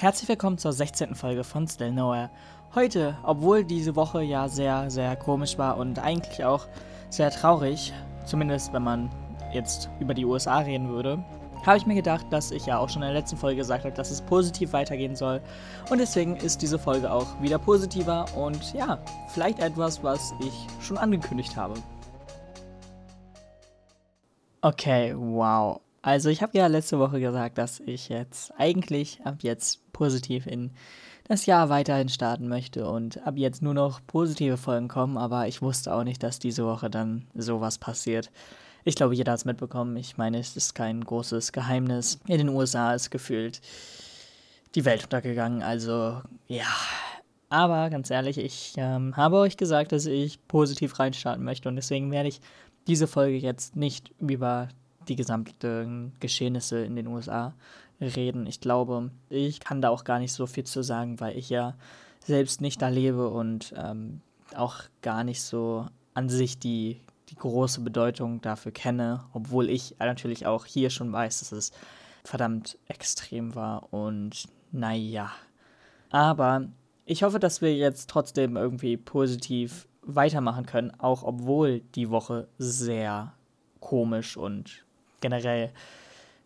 [0.00, 1.16] herzlich willkommen zur 16.
[1.16, 2.30] Folge von Still Nowhere.
[2.72, 6.68] Heute, obwohl diese Woche ja sehr, sehr komisch war und eigentlich auch
[7.10, 7.92] sehr traurig,
[8.24, 9.10] zumindest wenn man
[9.52, 11.18] jetzt über die USA reden würde,
[11.66, 13.92] habe ich mir gedacht, dass ich ja auch schon in der letzten Folge gesagt habe,
[13.92, 15.40] dass es positiv weitergehen soll.
[15.90, 20.96] Und deswegen ist diese Folge auch wieder positiver und ja, vielleicht etwas, was ich schon
[20.96, 21.74] angekündigt habe.
[24.60, 25.80] Okay, wow.
[26.08, 30.70] Also ich habe ja letzte Woche gesagt, dass ich jetzt eigentlich ab jetzt positiv in
[31.24, 35.60] das Jahr weiterhin starten möchte und ab jetzt nur noch positive Folgen kommen, aber ich
[35.60, 38.30] wusste auch nicht, dass diese Woche dann sowas passiert.
[38.84, 39.98] Ich glaube, jeder hat es mitbekommen.
[39.98, 42.20] Ich meine, es ist kein großes Geheimnis.
[42.26, 43.60] In den USA ist gefühlt
[44.74, 45.62] die Welt untergegangen.
[45.62, 46.72] Also, ja.
[47.50, 52.10] Aber ganz ehrlich, ich ähm, habe euch gesagt, dass ich positiv reinstarten möchte und deswegen
[52.10, 52.40] werde ich
[52.86, 54.68] diese Folge jetzt nicht über
[55.08, 57.54] die gesamten Geschehnisse in den USA
[58.00, 58.46] reden.
[58.46, 61.74] Ich glaube, ich kann da auch gar nicht so viel zu sagen, weil ich ja
[62.24, 64.20] selbst nicht da lebe und ähm,
[64.54, 70.46] auch gar nicht so an sich die, die große Bedeutung dafür kenne, obwohl ich natürlich
[70.46, 71.72] auch hier schon weiß, dass es
[72.24, 75.30] verdammt extrem war und naja.
[76.10, 76.68] Aber
[77.04, 83.34] ich hoffe, dass wir jetzt trotzdem irgendwie positiv weitermachen können, auch obwohl die Woche sehr
[83.80, 84.84] komisch und
[85.20, 85.72] generell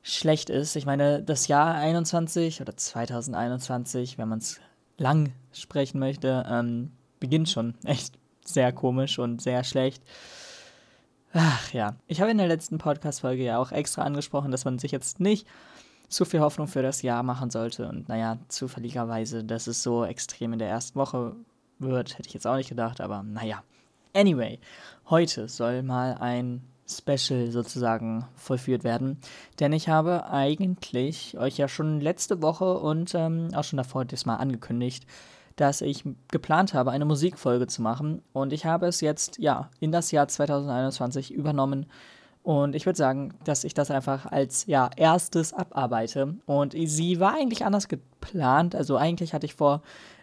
[0.03, 0.77] schlecht ist.
[0.77, 4.61] Ich meine, das Jahr 21 oder 2021, wenn man es
[4.99, 10.03] lang sprechen möchte, ähm, beginnt schon echt sehr komisch und sehr schlecht.
[11.33, 14.91] Ach ja, ich habe in der letzten Podcast-Folge ja auch extra angesprochen, dass man sich
[14.91, 15.47] jetzt nicht
[16.09, 17.89] zu viel Hoffnung für das Jahr machen sollte.
[17.89, 21.35] Und naja, zufälligerweise, dass es so extrem in der ersten Woche
[21.79, 23.63] wird, hätte ich jetzt auch nicht gedacht, aber naja.
[24.15, 24.61] Anyway,
[25.09, 26.63] heute soll mal ein
[26.99, 29.19] Special sozusagen vollführt werden.
[29.61, 34.27] Denn ich habe eigentlich euch ja schon letzte Woche und ähm, auch schon davor das
[34.27, 35.07] mal angekündigt,
[35.57, 38.23] dass ich geplant habe, eine Musikfolge zu machen.
[38.33, 41.87] Und ich habe es jetzt, ja, in das Jahr 2021 übernommen.
[42.43, 46.35] Und ich würde sagen, dass ich das einfach als, ja, erstes abarbeite.
[46.47, 48.75] Und sie war eigentlich anders geplant.
[48.75, 49.83] Also eigentlich hatte ich vor,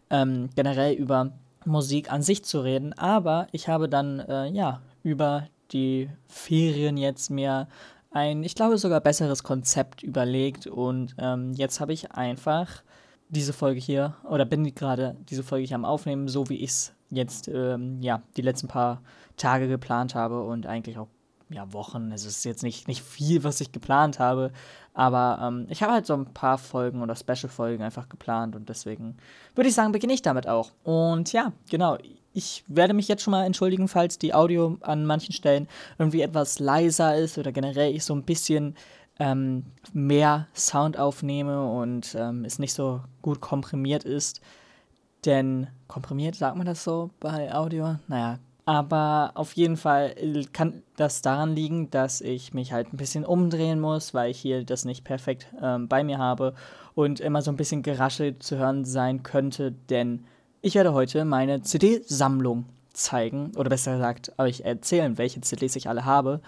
[0.10, 1.32] ähm, generell über
[1.66, 2.94] Musik an sich zu reden.
[2.94, 7.68] Aber ich habe dann, äh, ja, über die Ferien jetzt mir
[8.12, 12.84] ein, ich glaube sogar besseres Konzept überlegt und ähm, jetzt habe ich einfach
[13.30, 16.94] diese Folge hier oder bin gerade diese Folge hier am Aufnehmen, so wie ich es
[17.12, 19.02] jetzt ähm, ja die letzten paar
[19.38, 21.07] Tage geplant habe und eigentlich auch
[21.50, 22.12] ja, Wochen.
[22.12, 24.51] Es ist jetzt nicht, nicht viel, was ich geplant habe,
[24.94, 29.18] aber ähm, ich habe halt so ein paar Folgen oder Special-Folgen einfach geplant und deswegen
[29.56, 30.72] würde ich sagen, beginne ich damit auch.
[30.84, 31.97] Und ja, genau.
[32.34, 35.68] Ich werde mich jetzt schon mal entschuldigen, falls die Audio an manchen Stellen
[35.98, 38.76] irgendwie etwas leiser ist oder generell ich so ein bisschen
[39.20, 44.42] ähm, mehr Sound aufnehme und ähm, es nicht so gut komprimiert ist.
[45.26, 47.98] Denn komprimiert, sagt man das so bei Audio?
[48.08, 50.16] Naja, aber auf jeden Fall
[50.54, 54.64] kann das daran liegen, dass ich mich halt ein bisschen umdrehen muss, weil ich hier
[54.64, 56.54] das nicht perfekt ähm, bei mir habe
[56.94, 60.26] und immer so ein bisschen geraschelt zu hören sein könnte, denn
[60.62, 66.06] ich werde heute meine CD-Sammlung zeigen oder besser gesagt euch erzählen, welche CDs ich alle
[66.06, 66.42] habe.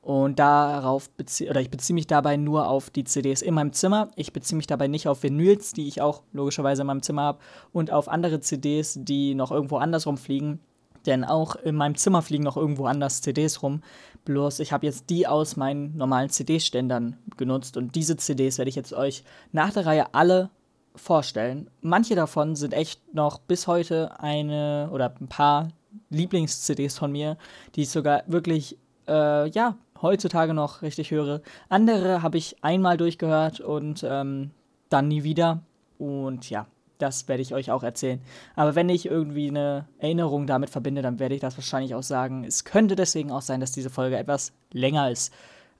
[0.00, 4.10] Und darauf beziehe, oder ich beziehe mich dabei nur auf die CDs in meinem Zimmer.
[4.16, 7.38] Ich beziehe mich dabei nicht auf Vinyls, die ich auch logischerweise in meinem Zimmer habe,
[7.72, 10.58] und auf andere CDs, die noch irgendwo anders rumfliegen
[11.06, 13.82] denn auch in meinem Zimmer fliegen noch irgendwo anders CDs rum.
[14.24, 18.76] Bloß ich habe jetzt die aus meinen normalen CD-Ständern genutzt und diese CDs werde ich
[18.76, 20.50] jetzt euch nach der Reihe alle
[20.94, 21.70] vorstellen.
[21.80, 25.68] Manche davon sind echt noch bis heute eine oder ein paar
[26.10, 27.36] Lieblings-CDs von mir,
[27.74, 31.40] die ich sogar wirklich, äh, ja, heutzutage noch richtig höre.
[31.68, 34.50] Andere habe ich einmal durchgehört und ähm,
[34.88, 35.60] dann nie wieder.
[35.98, 36.66] Und ja,
[36.98, 38.20] das werde ich euch auch erzählen.
[38.54, 42.44] Aber wenn ich irgendwie eine Erinnerung damit verbinde, dann werde ich das wahrscheinlich auch sagen.
[42.44, 45.32] Es könnte deswegen auch sein, dass diese Folge etwas länger ist.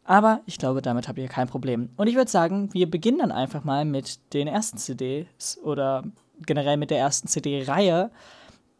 [0.04, 1.90] Aber ich glaube, damit habt ihr kein Problem.
[1.96, 6.02] Und ich würde sagen, wir beginnen dann einfach mal mit den ersten CDs oder
[6.44, 8.10] generell mit der ersten CD-Reihe.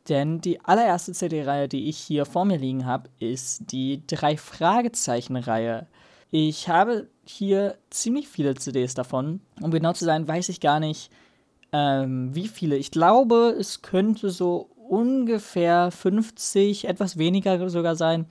[0.08, 5.86] Denn die allererste CD-Reihe, die ich hier vor mir liegen habe, ist die drei Fragezeichen-Reihe.
[6.32, 9.40] Ich habe hier ziemlich viele CDs davon.
[9.60, 11.10] Um genau zu sein, weiß ich gar nicht,
[11.72, 12.76] ähm, wie viele?
[12.76, 18.26] Ich glaube, es könnte so ungefähr 50, etwas weniger sogar sein,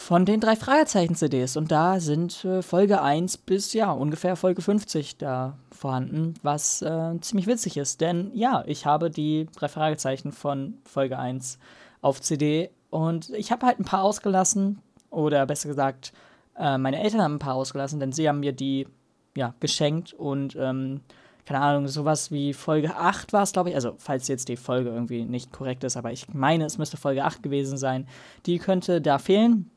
[0.00, 1.58] von den drei Fragezeichen-CDs.
[1.58, 7.20] Und da sind äh, Folge 1 bis ja ungefähr Folge 50 da vorhanden, was äh,
[7.20, 8.00] ziemlich witzig ist.
[8.00, 11.58] Denn ja, ich habe die drei Fragezeichen von Folge 1
[12.00, 14.80] auf CD und ich habe halt ein paar ausgelassen.
[15.10, 16.14] Oder besser gesagt,
[16.56, 18.88] äh, meine Eltern haben ein paar ausgelassen, denn sie haben mir die
[19.36, 21.02] ja, geschenkt und ähm,
[21.44, 23.74] keine Ahnung, sowas wie Folge 8 war es, glaube ich.
[23.74, 27.22] Also, falls jetzt die Folge irgendwie nicht korrekt ist, aber ich meine, es müsste Folge
[27.22, 28.08] 8 gewesen sein.
[28.46, 29.70] Die könnte da fehlen.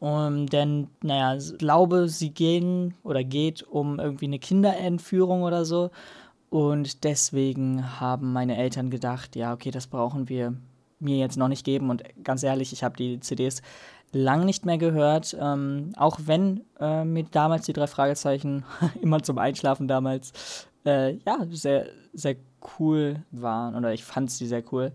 [0.00, 5.90] Um, denn, naja, ich glaube, sie gehen oder geht um irgendwie eine Kinderentführung oder so.
[6.50, 10.54] Und deswegen haben meine Eltern gedacht, ja, okay, das brauchen wir
[11.00, 11.90] mir jetzt noch nicht geben.
[11.90, 13.60] Und ganz ehrlich, ich habe die CDs
[14.12, 15.36] lang nicht mehr gehört.
[15.38, 18.64] Ähm, auch wenn äh, mir damals die drei Fragezeichen
[19.02, 22.36] immer zum Einschlafen damals äh, ja sehr, sehr
[22.78, 23.74] cool waren.
[23.74, 24.92] Oder ich fand sie sehr cool.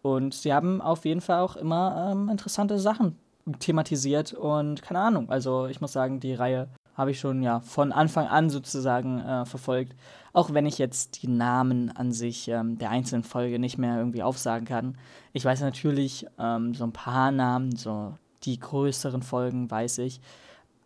[0.00, 3.18] Und sie haben auf jeden Fall auch immer ähm, interessante Sachen
[3.58, 5.30] thematisiert und keine Ahnung.
[5.30, 9.44] Also ich muss sagen, die Reihe habe ich schon ja von Anfang an sozusagen äh,
[9.44, 9.94] verfolgt.
[10.32, 14.22] Auch wenn ich jetzt die Namen an sich ähm, der einzelnen Folge nicht mehr irgendwie
[14.22, 14.96] aufsagen kann.
[15.32, 20.20] Ich weiß natürlich ähm, so ein paar Namen, so die größeren Folgen weiß ich.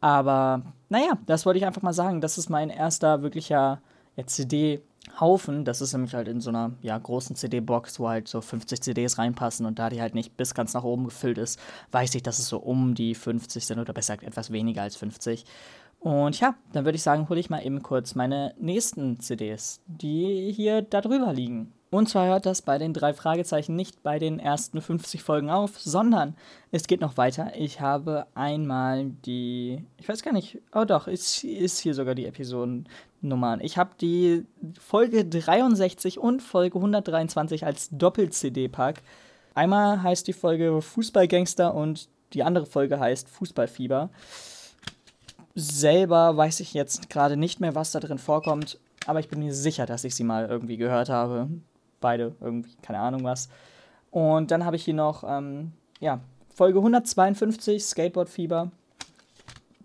[0.00, 2.20] Aber naja, das wollte ich einfach mal sagen.
[2.20, 3.80] Das ist mein erster wirklicher
[4.16, 5.64] ja, CD-Haufen.
[5.64, 9.18] Das ist nämlich halt in so einer ja, großen CD-Box, wo halt so 50 CDs
[9.18, 11.60] reinpassen und da die halt nicht bis ganz nach oben gefüllt ist,
[11.92, 14.96] weiß ich, dass es so um die 50 sind oder besser gesagt etwas weniger als
[14.96, 15.44] 50.
[15.98, 20.50] Und ja, dann würde ich sagen, hole ich mal eben kurz meine nächsten CDs, die
[20.54, 21.72] hier da drüber liegen.
[21.90, 25.80] Und zwar hört das bei den drei Fragezeichen nicht bei den ersten 50 Folgen auf,
[25.80, 26.36] sondern
[26.70, 27.50] es geht noch weiter.
[27.56, 32.26] Ich habe einmal die, ich weiß gar nicht, oh doch, ist, ist hier sogar die
[32.26, 33.60] Episodennummern.
[33.60, 34.46] Ich habe die
[34.78, 39.02] Folge 63 und Folge 123 als Doppel-CD-Pack.
[39.54, 44.10] Einmal heißt die Folge Fußballgangster und die andere Folge heißt Fußballfieber
[45.54, 49.54] selber weiß ich jetzt gerade nicht mehr, was da drin vorkommt, aber ich bin mir
[49.54, 51.48] sicher, dass ich sie mal irgendwie gehört habe.
[52.00, 53.48] Beide irgendwie, keine Ahnung was.
[54.10, 56.20] Und dann habe ich hier noch, ähm, ja,
[56.54, 58.70] Folge 152, Skateboard-Fieber.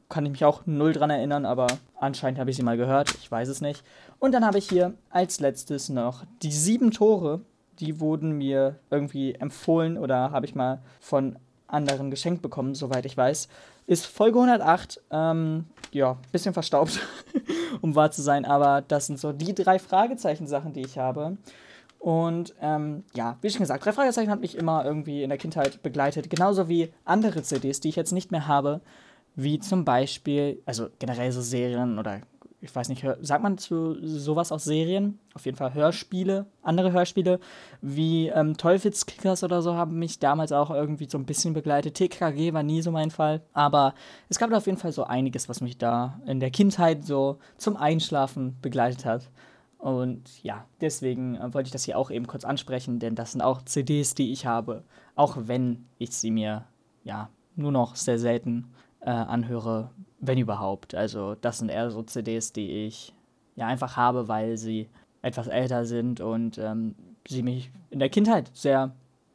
[0.09, 1.67] Kann ich mich auch null dran erinnern, aber
[1.99, 3.13] anscheinend habe ich sie mal gehört.
[3.15, 3.83] Ich weiß es nicht.
[4.19, 7.41] Und dann habe ich hier als letztes noch die sieben Tore.
[7.79, 13.17] Die wurden mir irgendwie empfohlen oder habe ich mal von anderen geschenkt bekommen, soweit ich
[13.17, 13.49] weiß
[13.87, 15.01] ist Folge 108.
[15.11, 16.99] Ähm, ja, bisschen verstaubt,
[17.81, 21.37] um wahr zu sein, aber das sind so die drei Fragezeichen-Sachen, die ich habe.
[22.05, 25.81] Und ähm, ja, wie schon gesagt, drei Fragezeichen hat mich immer irgendwie in der Kindheit
[25.81, 28.81] begleitet, genauso wie andere CDs, die ich jetzt nicht mehr habe,
[29.35, 32.21] wie zum Beispiel, also generell so Serien oder
[32.61, 35.17] ich weiß nicht, sagt man zu sowas aus Serien?
[35.33, 37.39] Auf jeden Fall Hörspiele, andere Hörspiele,
[37.81, 41.95] wie ähm, Teufelskickers oder so haben mich damals auch irgendwie so ein bisschen begleitet.
[41.95, 43.95] TKG war nie so mein Fall, aber
[44.29, 47.39] es gab da auf jeden Fall so einiges, was mich da in der Kindheit so
[47.57, 49.31] zum Einschlafen begleitet hat.
[49.77, 53.41] Und ja, deswegen äh, wollte ich das hier auch eben kurz ansprechen, denn das sind
[53.41, 54.83] auch CDs, die ich habe,
[55.15, 56.65] auch wenn ich sie mir
[57.03, 60.95] ja nur noch sehr selten äh, anhöre, wenn überhaupt.
[60.95, 63.13] Also das sind eher so CDs, die ich
[63.55, 64.89] ja einfach habe, weil sie
[65.21, 66.95] etwas älter sind und ähm,
[67.27, 68.93] sie mich in der Kindheit sehr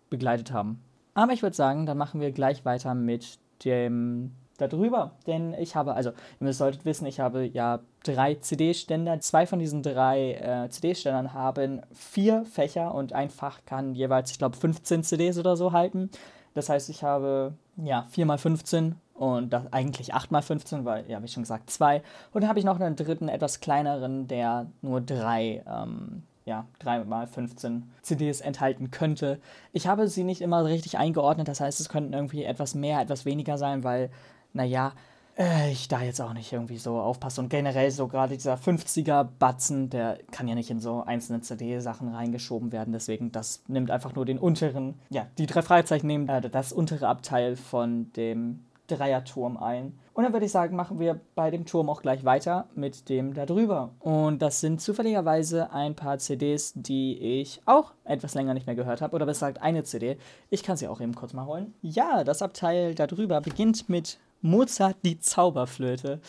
[0.08, 0.80] begleitet haben.
[1.14, 5.12] Aber ich würde sagen, dann machen wir gleich weiter mit dem darüber.
[5.26, 9.20] Denn ich habe, also ihr solltet wissen, ich habe ja drei CD-Ständer.
[9.20, 14.38] Zwei von diesen drei äh, CD-Ständern haben vier Fächer und ein Fach kann jeweils, ich
[14.38, 16.10] glaube, 15 CDs oder so halten.
[16.54, 21.08] Das heißt, ich habe ja 4 mal 15 und das eigentlich 8 mal 15, weil,
[21.08, 22.02] ja, wie schon gesagt, zwei.
[22.32, 27.04] Und dann habe ich noch einen dritten, etwas kleineren, der nur drei, ähm, ja, 3
[27.04, 29.38] mal 15 CDs enthalten könnte.
[29.72, 33.26] Ich habe sie nicht immer richtig eingeordnet, das heißt, es könnten irgendwie etwas mehr, etwas
[33.26, 34.10] weniger sein, weil,
[34.52, 34.92] naja,
[35.40, 37.40] äh, ich da jetzt auch nicht irgendwie so aufpasse.
[37.40, 42.72] Und generell so gerade dieser 50er-Batzen, der kann ja nicht in so einzelne CD-Sachen reingeschoben
[42.72, 42.92] werden.
[42.92, 47.08] Deswegen, das nimmt einfach nur den unteren, ja, die drei Fragezeichen nehmen äh, das untere
[47.08, 49.98] Abteil von dem Dreierturm ein.
[50.12, 53.32] Und dann würde ich sagen, machen wir bei dem Turm auch gleich weiter mit dem
[53.32, 53.90] da drüber.
[54.00, 59.00] Und das sind zufälligerweise ein paar CDs, die ich auch etwas länger nicht mehr gehört
[59.00, 59.14] habe.
[59.14, 60.18] Oder besser gesagt, eine CD.
[60.50, 61.72] Ich kann sie auch eben kurz mal holen.
[61.80, 66.20] Ja, das Abteil da drüber beginnt mit Mozart die Zauberflöte.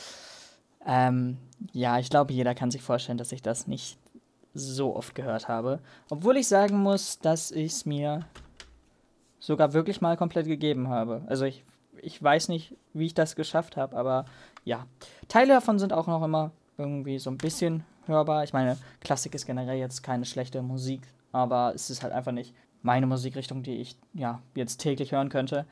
[0.86, 1.38] Ähm,
[1.74, 3.98] ja, ich glaube, jeder kann sich vorstellen, dass ich das nicht
[4.54, 5.80] so oft gehört habe.
[6.10, 8.26] Obwohl ich sagen muss, dass ich es mir
[9.40, 11.22] sogar wirklich mal komplett gegeben habe.
[11.28, 11.64] Also ich
[12.02, 14.26] ich weiß nicht, wie ich das geschafft habe, aber
[14.64, 14.86] ja.
[15.28, 18.44] Teile davon sind auch noch immer irgendwie so ein bisschen hörbar.
[18.44, 21.02] Ich meine, Klassik ist generell jetzt keine schlechte Musik,
[21.32, 25.66] aber es ist halt einfach nicht meine Musikrichtung, die ich ja jetzt täglich hören könnte.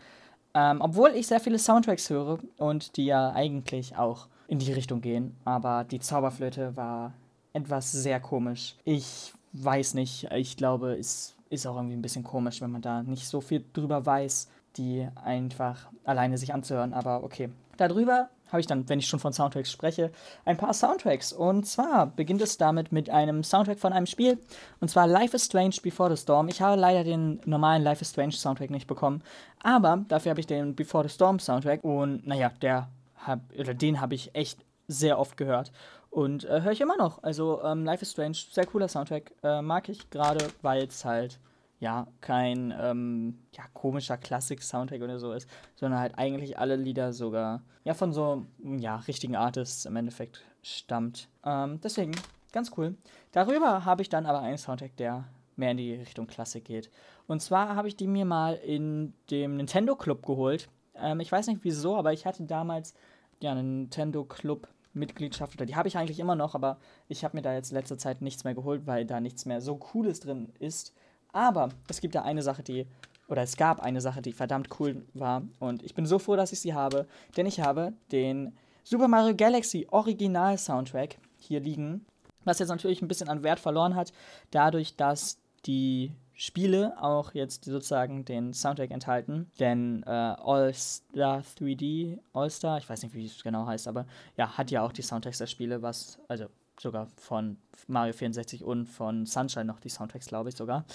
[0.53, 5.01] Ähm, obwohl ich sehr viele Soundtracks höre und die ja eigentlich auch in die Richtung
[5.01, 7.13] gehen, aber die Zauberflöte war
[7.53, 8.75] etwas sehr komisch.
[8.83, 13.03] Ich weiß nicht, ich glaube, es ist auch irgendwie ein bisschen komisch, wenn man da
[13.03, 17.49] nicht so viel drüber weiß die einfach alleine sich anzuhören, aber okay.
[17.77, 20.11] Darüber habe ich dann, wenn ich schon von Soundtracks spreche,
[20.45, 21.33] ein paar Soundtracks.
[21.33, 24.37] Und zwar beginnt es damit mit einem Soundtrack von einem Spiel.
[24.79, 26.47] Und zwar Life is Strange Before the Storm.
[26.47, 29.23] Ich habe leider den normalen Life is Strange Soundtrack nicht bekommen.
[29.61, 31.83] Aber dafür habe ich den Before the Storm Soundtrack.
[31.83, 35.71] Und naja, der hab, oder den habe ich echt sehr oft gehört.
[36.09, 37.21] Und äh, höre ich immer noch.
[37.23, 39.31] Also ähm, Life is Strange, sehr cooler Soundtrack.
[39.43, 41.39] Äh, mag ich gerade, weil es halt
[41.79, 47.61] ja, kein ähm, ja, komischer Klassik-Soundtrack oder so ist, sondern halt eigentlich alle Lieder sogar
[47.83, 51.29] ja von so ja, richtigen Artists im Endeffekt stammt.
[51.45, 52.11] Ähm, deswegen,
[52.51, 52.95] ganz cool.
[53.31, 56.89] Darüber habe ich dann aber einen Soundtrack, der mehr in die Richtung Klassik geht.
[57.27, 60.69] Und zwar habe ich die mir mal in dem Nintendo Club geholt.
[60.95, 62.93] Ähm, ich weiß nicht wieso, aber ich hatte damals
[63.41, 67.37] ja einen Nintendo Club Mitgliedschaft oder die habe ich eigentlich immer noch, aber ich habe
[67.37, 70.51] mir da jetzt letzte Zeit nichts mehr geholt, weil da nichts mehr so Cooles drin
[70.59, 70.93] ist.
[71.31, 72.87] Aber es gibt da eine Sache, die,
[73.27, 75.43] oder es gab eine Sache, die verdammt cool war.
[75.59, 77.07] Und ich bin so froh, dass ich sie habe,
[77.37, 82.05] denn ich habe den Super Mario Galaxy Original Soundtrack hier liegen.
[82.45, 84.11] Was jetzt natürlich ein bisschen an Wert verloren hat,
[84.51, 89.51] dadurch, dass die Spiele auch jetzt sozusagen den Soundtrack enthalten.
[89.59, 94.05] Denn äh, All-Star 3D, All-Star, ich weiß nicht, wie es genau heißt, aber
[94.37, 96.45] ja, hat ja auch die Soundtracks der Spiele, was, also
[96.81, 97.57] sogar von
[97.87, 100.85] Mario 64 und von Sunshine noch die Soundtracks, glaube ich sogar.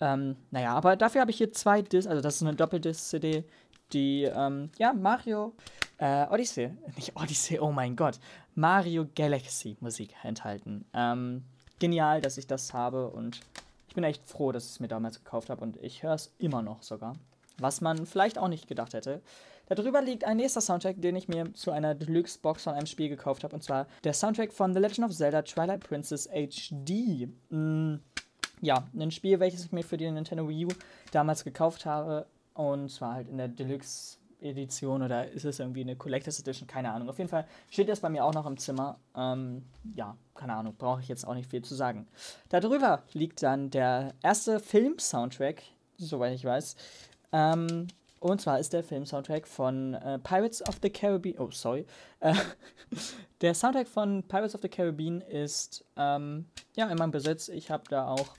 [0.00, 3.44] Ähm, naja, aber dafür habe ich hier zwei Discs, also das ist eine Doppeldisc-CD,
[3.92, 5.54] die, ähm, ja, Mario
[5.98, 8.18] äh, Odyssey, nicht Odyssey, oh mein Gott,
[8.54, 10.84] Mario Galaxy Musik enthalten.
[10.92, 11.44] Ähm,
[11.78, 13.40] genial, dass ich das habe und
[13.88, 16.32] ich bin echt froh, dass ich es mir damals gekauft habe und ich höre es
[16.38, 17.14] immer noch sogar.
[17.58, 19.22] Was man vielleicht auch nicht gedacht hätte.
[19.66, 23.44] Darüber liegt ein nächster Soundtrack, den ich mir zu einer Deluxe-Box von einem Spiel gekauft
[23.44, 23.54] habe.
[23.54, 27.28] Und zwar der Soundtrack von The Legend of Zelda Twilight Princess HD.
[27.50, 27.96] Mm,
[28.60, 30.68] ja, ein Spiel, welches ich mir für die Nintendo Wii U
[31.12, 32.26] damals gekauft habe.
[32.54, 36.66] Und zwar halt in der Deluxe Edition oder ist es irgendwie eine Collectors Edition?
[36.66, 37.08] Keine Ahnung.
[37.08, 38.98] Auf jeden Fall steht das bei mir auch noch im Zimmer.
[39.16, 42.06] Ähm, ja, keine Ahnung, brauche ich jetzt auch nicht viel zu sagen.
[42.48, 45.62] Darüber liegt dann der erste Film-Soundtrack,
[45.98, 46.76] soweit ich weiß.
[47.32, 47.88] Ähm,
[48.26, 51.38] und zwar ist der Film-Soundtrack von äh, Pirates of the Caribbean.
[51.38, 51.86] Oh, sorry.
[52.20, 52.34] Äh,
[53.40, 57.48] der Soundtrack von Pirates of the Caribbean ist ähm, ja in meinem Besitz.
[57.48, 58.36] Ich habe da auch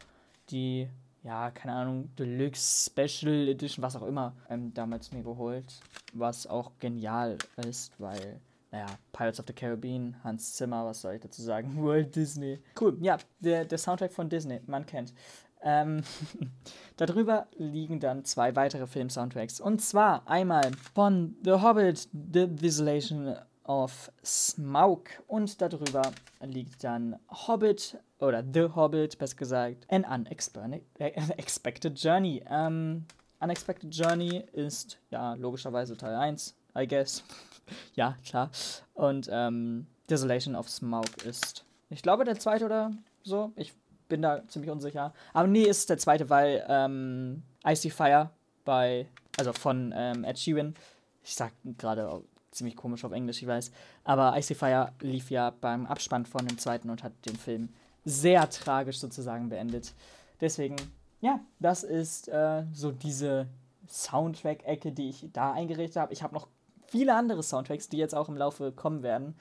[0.50, 0.90] die,
[1.24, 5.80] ja, keine Ahnung, Deluxe Special Edition, was auch immer, ähm, damals mir geholt.
[6.14, 8.40] Was auch genial ist, weil,
[8.72, 11.76] naja, Pirates of the Caribbean, Hans Zimmer, was soll ich dazu sagen?
[11.84, 12.60] World Disney.
[12.80, 15.14] Cool, ja, der, der Soundtrack von Disney, man kennt.
[15.62, 16.04] Ähm,
[16.98, 19.60] darüber liegen dann zwei weitere Film-Soundtracks.
[19.60, 23.36] Und zwar einmal von The Hobbit, The Desolation
[23.68, 25.10] of Smaug.
[25.28, 26.12] Und darüber
[26.42, 32.44] liegt dann Hobbit oder The Hobbit, besser gesagt, An Unexpected Journey.
[32.50, 33.06] Ähm,
[33.40, 37.24] Unexpected Journey ist ja logischerweise Teil 1, I guess.
[37.94, 38.50] ja, klar.
[38.94, 42.92] Und ähm, Desolation of Smaug ist, ich glaube, der zweite oder
[43.24, 43.52] so.
[43.56, 43.74] Ich
[44.08, 45.14] bin da ziemlich unsicher.
[45.34, 48.30] Aber nee, ist der zweite, weil ähm, Icy Fire
[48.66, 50.76] bei, also von ähm, Ed Sheeran,
[51.24, 53.72] ich sag gerade ziemlich komisch auf Englisch, ich weiß,
[54.04, 57.70] aber Icy Fire lief ja beim Abspann von dem zweiten und hat den Film
[58.06, 59.94] sehr tragisch sozusagen beendet.
[60.40, 60.76] Deswegen,
[61.22, 63.48] ja, das ist äh, so diese
[63.90, 66.14] Soundtrack-Ecke, die ich da eingerichtet habe.
[66.14, 66.48] Ich habe noch
[66.88, 69.36] viele andere Soundtracks, die jetzt auch im Laufe kommen werden.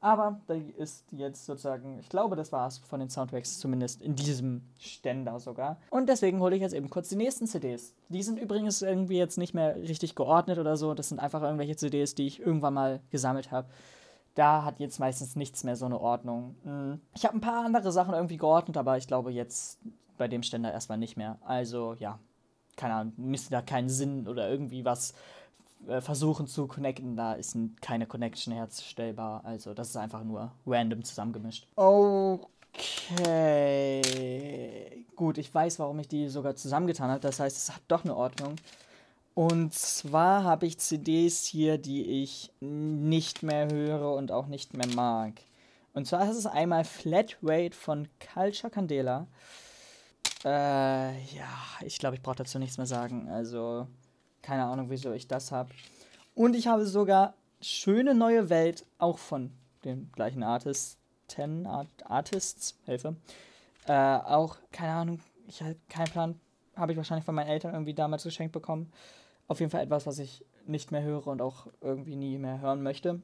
[0.00, 4.14] Aber da ist jetzt sozusagen, ich glaube, das war es von den Soundtracks, zumindest in
[4.14, 5.78] diesem Ständer sogar.
[5.90, 7.94] Und deswegen hole ich jetzt eben kurz die nächsten CDs.
[8.08, 10.94] Die sind übrigens irgendwie jetzt nicht mehr richtig geordnet oder so.
[10.94, 13.68] Das sind einfach irgendwelche CDs, die ich irgendwann mal gesammelt habe.
[14.34, 16.56] Da hat jetzt meistens nichts mehr so eine Ordnung.
[16.64, 19.80] Hm, ich habe ein paar andere Sachen irgendwie geordnet, aber ich glaube jetzt
[20.18, 21.38] bei dem Ständer erstmal nicht mehr.
[21.40, 22.18] Also ja,
[22.76, 25.14] keine Ahnung, müsste da keinen Sinn oder irgendwie was
[26.00, 29.44] versuchen zu connecten, da ist keine Connection herstellbar.
[29.44, 31.66] Also das ist einfach nur random zusammengemischt.
[31.76, 32.34] Okay.
[35.14, 37.20] Gut, ich weiß, warum ich die sogar zusammengetan habe.
[37.20, 38.56] Das heißt, es hat doch eine Ordnung.
[39.34, 44.86] Und zwar habe ich CDs hier, die ich nicht mehr höre und auch nicht mehr
[44.88, 45.34] mag.
[45.92, 49.26] Und zwar ist es einmal Flatrate von Culture Candela.
[50.44, 51.48] Äh, ja,
[51.84, 53.28] ich glaube, ich brauche dazu nichts mehr sagen.
[53.28, 53.86] Also,
[54.46, 55.70] keine Ahnung, wieso ich das habe.
[56.36, 59.50] Und ich habe sogar Schöne neue Welt, auch von
[59.84, 63.16] dem gleichen Artisten, Art, Artists, Hilfe.
[63.88, 66.40] Äh, auch, keine Ahnung, ich habe keinen Plan,
[66.76, 68.92] habe ich wahrscheinlich von meinen Eltern irgendwie damals geschenkt bekommen.
[69.48, 72.84] Auf jeden Fall etwas, was ich nicht mehr höre und auch irgendwie nie mehr hören
[72.84, 73.20] möchte.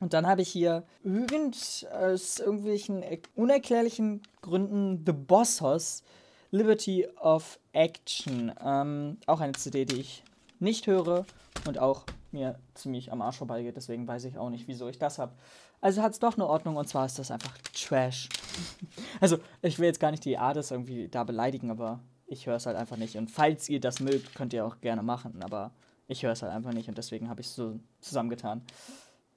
[0.00, 3.04] Und dann habe ich hier irgend aus irgendwelchen
[3.36, 6.02] unerklärlichen Gründen The Boss Hoss
[6.50, 8.52] Liberty of Action.
[8.64, 10.24] Ähm, auch eine CD, die ich
[10.58, 11.26] nicht höre
[11.66, 13.76] und auch mir ziemlich am Arsch vorbeigeht.
[13.76, 15.32] Deswegen weiß ich auch nicht, wieso ich das habe.
[15.80, 18.28] Also hat es doch eine Ordnung und zwar ist das einfach Trash.
[19.20, 22.66] also ich will jetzt gar nicht die Artists irgendwie da beleidigen, aber ich höre es
[22.66, 23.16] halt einfach nicht.
[23.16, 25.70] Und falls ihr das mögt, könnt ihr auch gerne machen, aber
[26.08, 28.62] ich höre es halt einfach nicht und deswegen habe ich es so zusammengetan.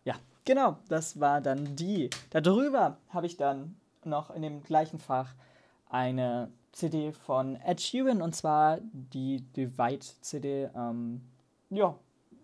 [0.04, 2.10] Ja, genau, das war dann die.
[2.30, 5.34] Darüber habe ich dann noch in dem gleichen Fach
[5.90, 10.70] eine CD von Ed Sheeran und zwar die Divide CD.
[10.76, 11.22] Ähm,
[11.70, 11.96] ja,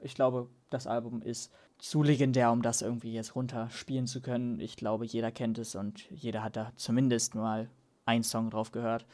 [0.02, 4.60] ich glaube, das Album ist zu legendär, um das irgendwie jetzt runterspielen zu können.
[4.60, 7.70] Ich glaube, jeder kennt es und jeder hat da zumindest mal
[8.06, 9.06] einen Song drauf gehört.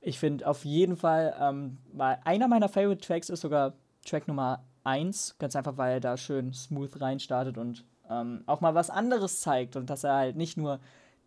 [0.00, 3.74] Ich finde auf jeden Fall, ähm, einer meiner Favorite Tracks ist sogar
[4.04, 8.74] Track Nummer 1, ganz einfach, weil er da schön smooth reinstartet und ähm, auch mal
[8.74, 10.80] was anderes zeigt und dass er halt nicht nur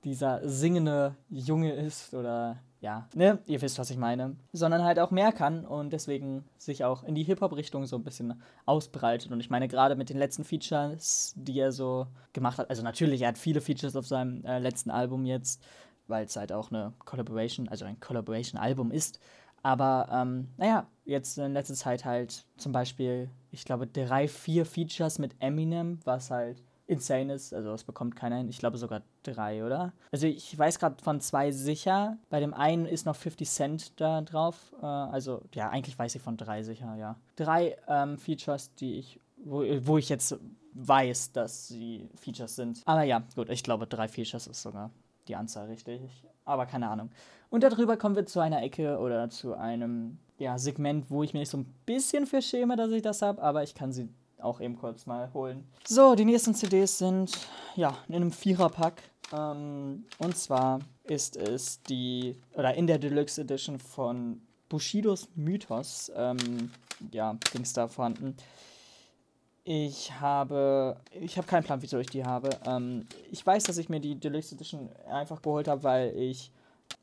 [0.03, 5.09] dieser singende Junge ist oder ja, ne, ihr wisst, was ich meine, sondern halt auch
[5.09, 9.31] mehr kann und deswegen sich auch in die Hip-Hop-Richtung so ein bisschen ausbreitet.
[9.31, 13.21] Und ich meine, gerade mit den letzten Features, die er so gemacht hat, also natürlich,
[13.21, 15.63] er hat viele Features auf seinem äh, letzten Album jetzt,
[16.07, 19.17] weil es halt auch eine Collaboration, also ein Collaboration-Album ist.
[19.61, 25.19] Aber ähm, naja, jetzt in letzter Zeit halt zum Beispiel, ich glaube, drei, vier Features
[25.19, 27.53] mit Eminem, was halt insane ist.
[27.53, 28.49] Also das bekommt keiner hin.
[28.49, 29.93] Ich glaube sogar drei, oder?
[30.11, 32.17] Also ich weiß gerade von zwei sicher.
[32.29, 34.73] Bei dem einen ist noch 50 Cent da drauf.
[34.81, 37.15] Äh, also ja, eigentlich weiß ich von drei sicher, ja.
[37.35, 40.37] Drei ähm, Features, die ich, wo, wo ich jetzt
[40.73, 42.81] weiß, dass sie Features sind.
[42.85, 44.89] Aber ja, gut, ich glaube drei Features ist sogar
[45.27, 46.01] die Anzahl richtig.
[46.45, 47.09] Aber keine Ahnung.
[47.49, 51.49] Und darüber kommen wir zu einer Ecke oder zu einem ja, Segment, wo ich mich
[51.49, 54.09] so ein bisschen für schäme, dass ich das habe, aber ich kann sie
[54.43, 55.65] auch eben kurz mal holen.
[55.87, 57.31] So, die nächsten CDs sind
[57.75, 59.01] ja in einem Viererpack.
[59.31, 66.71] Ähm, und zwar ist es die, oder in der Deluxe Edition von Bushidos Mythos, ähm,
[67.11, 68.35] ja, Dings da vorhanden.
[69.65, 72.49] Ich habe, ich habe keinen Plan, wieso ich die habe.
[72.65, 76.51] Ähm, ich weiß, dass ich mir die Deluxe Edition einfach geholt habe, weil ich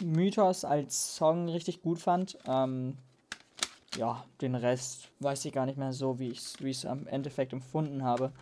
[0.03, 2.39] Mythos als Song richtig gut fand.
[2.47, 2.97] Ähm,
[3.97, 8.05] ja, den Rest weiß ich gar nicht mehr so, wie ich es am Endeffekt empfunden
[8.05, 8.33] habe.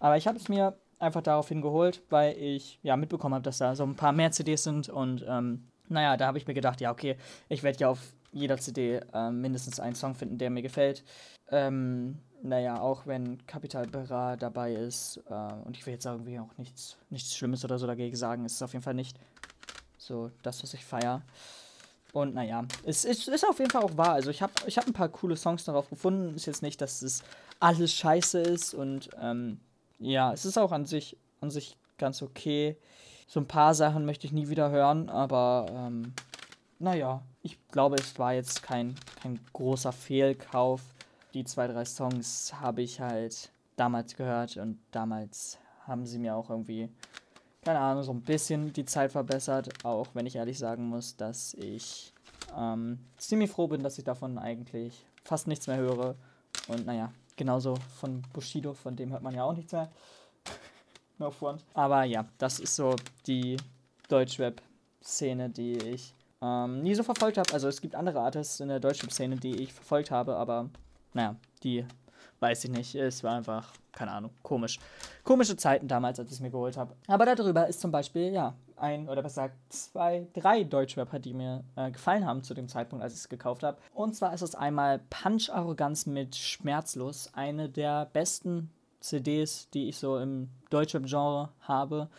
[0.00, 3.74] Aber ich habe es mir einfach daraufhin geholt, weil ich ja mitbekommen habe, dass da
[3.74, 6.90] so ein paar mehr CDs sind und ähm, naja, da habe ich mir gedacht, ja,
[6.90, 7.16] okay,
[7.48, 8.00] ich werde ja auf
[8.32, 11.04] jeder CD äh, mindestens einen Song finden, der mir gefällt.
[11.50, 16.56] Ähm, naja, auch wenn Capital Bra dabei ist, äh, und ich will jetzt irgendwie auch
[16.58, 19.18] nichts, nichts Schlimmes oder so dagegen sagen, ist es auf jeden Fall nicht
[19.96, 21.22] so das, was ich feiere.
[22.16, 24.14] Und naja, es, es ist auf jeden Fall auch wahr.
[24.14, 26.34] Also ich habe ich hab ein paar coole Songs darauf gefunden.
[26.34, 27.22] Ist jetzt nicht, dass es
[27.60, 28.72] alles scheiße ist.
[28.72, 29.60] Und ähm,
[29.98, 32.78] ja, es ist auch an sich, an sich ganz okay.
[33.26, 36.14] So ein paar Sachen möchte ich nie wieder hören, aber ähm,
[36.78, 40.80] naja, ich glaube, es war jetzt kein, kein großer Fehlkauf.
[41.34, 46.48] Die zwei, drei Songs habe ich halt damals gehört und damals haben sie mir auch
[46.48, 46.88] irgendwie
[47.66, 51.52] keine Ahnung, so ein bisschen die Zeit verbessert, auch wenn ich ehrlich sagen muss, dass
[51.54, 52.12] ich
[52.56, 56.14] ähm, ziemlich froh bin, dass ich davon eigentlich fast nichts mehr höre.
[56.68, 59.90] Und naja, genauso von Bushido, von dem hört man ja auch nichts mehr.
[61.18, 61.64] no front.
[61.74, 62.94] Aber ja, das ist so
[63.26, 63.56] die
[64.08, 67.52] Deutschrap-Szene, die ich ähm, nie so verfolgt habe.
[67.52, 70.70] Also es gibt andere Artists in der Deutschrap-Szene, die ich verfolgt habe, aber
[71.14, 71.84] naja, die
[72.40, 72.94] weiß ich nicht.
[72.94, 74.78] Es war einfach keine Ahnung, komisch.
[75.24, 76.94] Komische Zeiten damals, als ich es mir geholt habe.
[77.08, 81.64] Aber darüber ist zum Beispiel, ja, ein oder besser gesagt zwei, drei Deutschrapper, die mir
[81.76, 83.78] äh, gefallen haben zu dem Zeitpunkt, als ich es gekauft habe.
[83.94, 88.70] Und zwar ist es einmal Punch Arroganz mit Schmerzlos, eine der besten
[89.00, 92.10] CDs, die ich so im Deutschrap-Genre habe.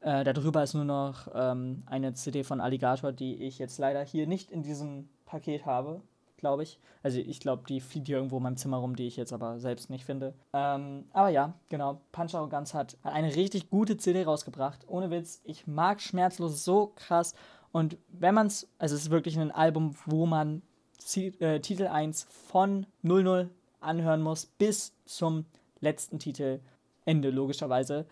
[0.00, 4.26] Äh, darüber ist nur noch ähm, eine CD von Alligator, die ich jetzt leider hier
[4.26, 6.02] nicht in diesem Paket habe
[6.44, 6.78] glaube ich.
[7.02, 9.58] Also ich glaube, die fliegt hier irgendwo in meinem Zimmer rum, die ich jetzt aber
[9.58, 10.34] selbst nicht finde.
[10.52, 12.02] Ähm, aber ja, genau.
[12.12, 14.84] Punch Arroganz hat eine richtig gute CD rausgebracht.
[14.86, 17.34] Ohne Witz, ich mag Schmerzlos so krass.
[17.72, 20.60] Und wenn man es, also es ist wirklich ein Album, wo man
[20.98, 23.48] Z äh, Titel 1 von 00
[23.80, 25.46] anhören muss bis zum
[25.80, 26.60] letzten Titel
[27.06, 28.04] Ende, logischerweise.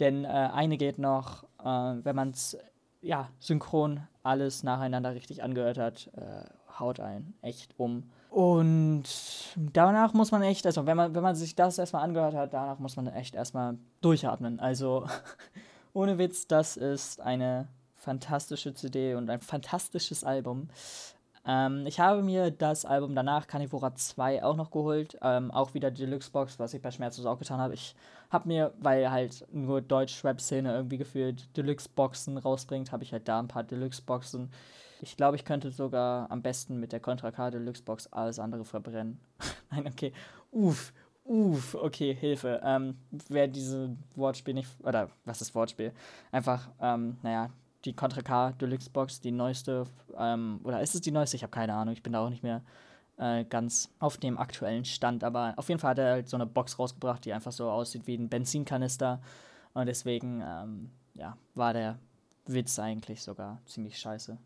[0.00, 1.64] Denn äh, eine geht noch, äh,
[2.02, 2.58] wenn man es
[3.00, 6.42] ja, synchron alles nacheinander richtig angehört hat, äh,
[6.78, 8.04] haut einen echt um.
[8.30, 9.04] Und
[9.56, 12.78] danach muss man echt, also wenn man, wenn man sich das erstmal angehört hat, danach
[12.78, 14.60] muss man echt erstmal durchatmen.
[14.60, 15.06] Also
[15.94, 20.68] ohne Witz, das ist eine fantastische CD und ein fantastisches Album.
[21.46, 25.16] Ähm, ich habe mir das Album danach, Carnivora 2, auch noch geholt.
[25.22, 27.74] Ähm, auch wieder die Deluxe-Box, was ich bei Schmerzlos auch getan habe.
[27.74, 27.94] Ich
[28.30, 33.48] habe mir, weil halt nur Deutsch-Rap-Szene irgendwie gefühlt Deluxe-Boxen rausbringt, habe ich halt da ein
[33.48, 34.50] paar Deluxe-Boxen.
[35.00, 38.64] Ich glaube, ich könnte sogar am besten mit der Contra K Deluxe Box alles andere
[38.64, 39.20] verbrennen.
[39.70, 40.12] Nein, okay.
[40.50, 40.92] Uff,
[41.26, 42.60] Uff, okay, Hilfe.
[42.62, 42.96] Ähm,
[43.28, 45.92] wer diese Wortspiel nicht, oder was ist Wortspiel?
[46.30, 47.50] Einfach, ähm, naja,
[47.84, 51.36] die Contra K Deluxe Box, die neueste, ähm, oder ist es die neueste?
[51.36, 52.62] Ich habe keine Ahnung, ich bin da auch nicht mehr
[53.16, 56.46] äh, ganz auf dem aktuellen Stand, aber auf jeden Fall hat er halt so eine
[56.46, 59.20] Box rausgebracht, die einfach so aussieht wie ein Benzinkanister
[59.74, 61.98] und deswegen, ähm, ja, war der
[62.46, 64.38] Witz eigentlich sogar ziemlich scheiße.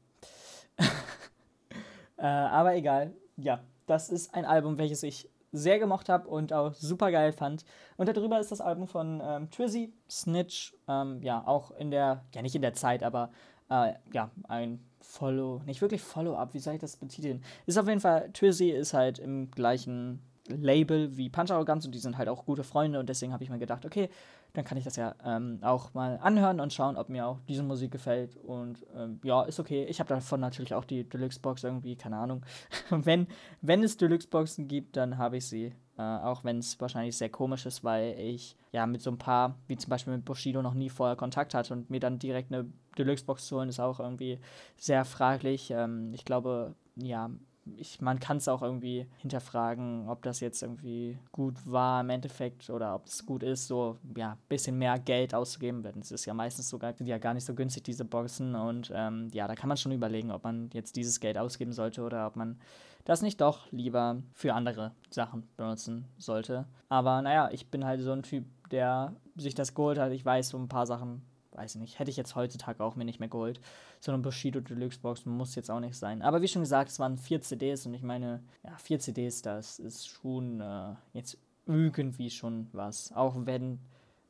[2.16, 6.74] äh, aber egal, ja, das ist ein Album, welches ich sehr gemocht habe und auch
[6.74, 7.64] super geil fand.
[7.96, 12.42] Und darüber ist das Album von ähm, Trizzy, Snitch, ähm, ja, auch in der, ja
[12.42, 13.30] nicht in der Zeit, aber
[13.68, 17.42] äh, ja, ein Follow, nicht wirklich Follow-up, wie soll ich das betiteln?
[17.66, 20.20] Ist auf jeden Fall, Trizzy ist halt im gleichen
[20.56, 23.50] Label wie Punch Arrogance und die sind halt auch gute Freunde und deswegen habe ich
[23.50, 24.08] mir gedacht, okay,
[24.52, 27.62] dann kann ich das ja ähm, auch mal anhören und schauen, ob mir auch diese
[27.62, 28.36] Musik gefällt.
[28.36, 29.84] Und ähm, ja, ist okay.
[29.84, 32.42] Ich habe davon natürlich auch die Deluxe-Box irgendwie, keine Ahnung.
[32.90, 33.26] wenn,
[33.60, 35.72] wenn es Deluxe-Boxen gibt, dann habe ich sie.
[35.98, 39.56] Äh, auch wenn es wahrscheinlich sehr komisch ist, weil ich ja mit so ein paar,
[39.68, 42.66] wie zum Beispiel mit Bushido, noch nie vorher Kontakt hatte und mir dann direkt eine
[42.98, 44.40] Deluxe-Box zu holen, ist auch irgendwie
[44.76, 45.70] sehr fraglich.
[45.70, 47.30] Ähm, ich glaube, ja,
[47.76, 52.70] ich, man kann es auch irgendwie hinterfragen, ob das jetzt irgendwie gut war im Endeffekt
[52.70, 55.82] oder ob es gut ist, so ja, bisschen mehr Geld auszugeben.
[55.82, 58.54] Denn es ist ja meistens sogar ja gar nicht so günstig, diese Boxen.
[58.54, 62.02] Und ähm, ja, da kann man schon überlegen, ob man jetzt dieses Geld ausgeben sollte
[62.02, 62.58] oder ob man
[63.04, 66.66] das nicht doch lieber für andere Sachen benutzen sollte.
[66.88, 70.12] Aber naja, ich bin halt so ein Typ, der sich das geholt hat.
[70.12, 73.04] Ich weiß so ein paar Sachen weiß ich nicht, hätte ich jetzt heutzutage auch mir
[73.04, 73.60] nicht mehr geholt.
[74.00, 76.22] So eine Bushido Deluxe Box muss jetzt auch nicht sein.
[76.22, 79.78] Aber wie schon gesagt, es waren vier CDs und ich meine, ja, vier CDs, das
[79.78, 83.12] ist schon äh, jetzt irgendwie schon was.
[83.12, 83.80] Auch wenn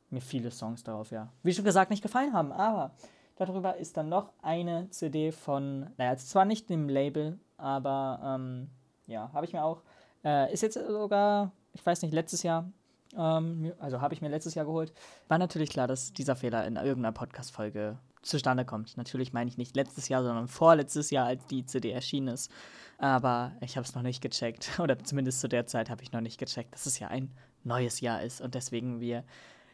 [0.09, 2.51] mir viele Songs darauf, ja, wie schon gesagt, nicht gefallen haben.
[2.51, 2.91] Aber
[3.35, 8.69] darüber ist dann noch eine CD von, naja, zwar nicht dem Label, aber ähm,
[9.07, 9.83] ja, habe ich mir auch,
[10.23, 12.71] äh, ist jetzt sogar, ich weiß nicht, letztes Jahr
[13.17, 14.93] ähm, also habe ich mir letztes Jahr geholt.
[15.27, 18.97] War natürlich klar, dass dieser Fehler in irgendeiner Podcast-Folge zustande kommt.
[18.97, 22.51] Natürlich meine ich nicht letztes Jahr, sondern vorletztes Jahr, als die CD erschienen ist.
[22.97, 24.71] Aber ich habe es noch nicht gecheckt.
[24.79, 27.31] Oder zumindest zu der Zeit habe ich noch nicht gecheckt, dass es ja ein
[27.63, 29.23] neues Jahr ist und deswegen wir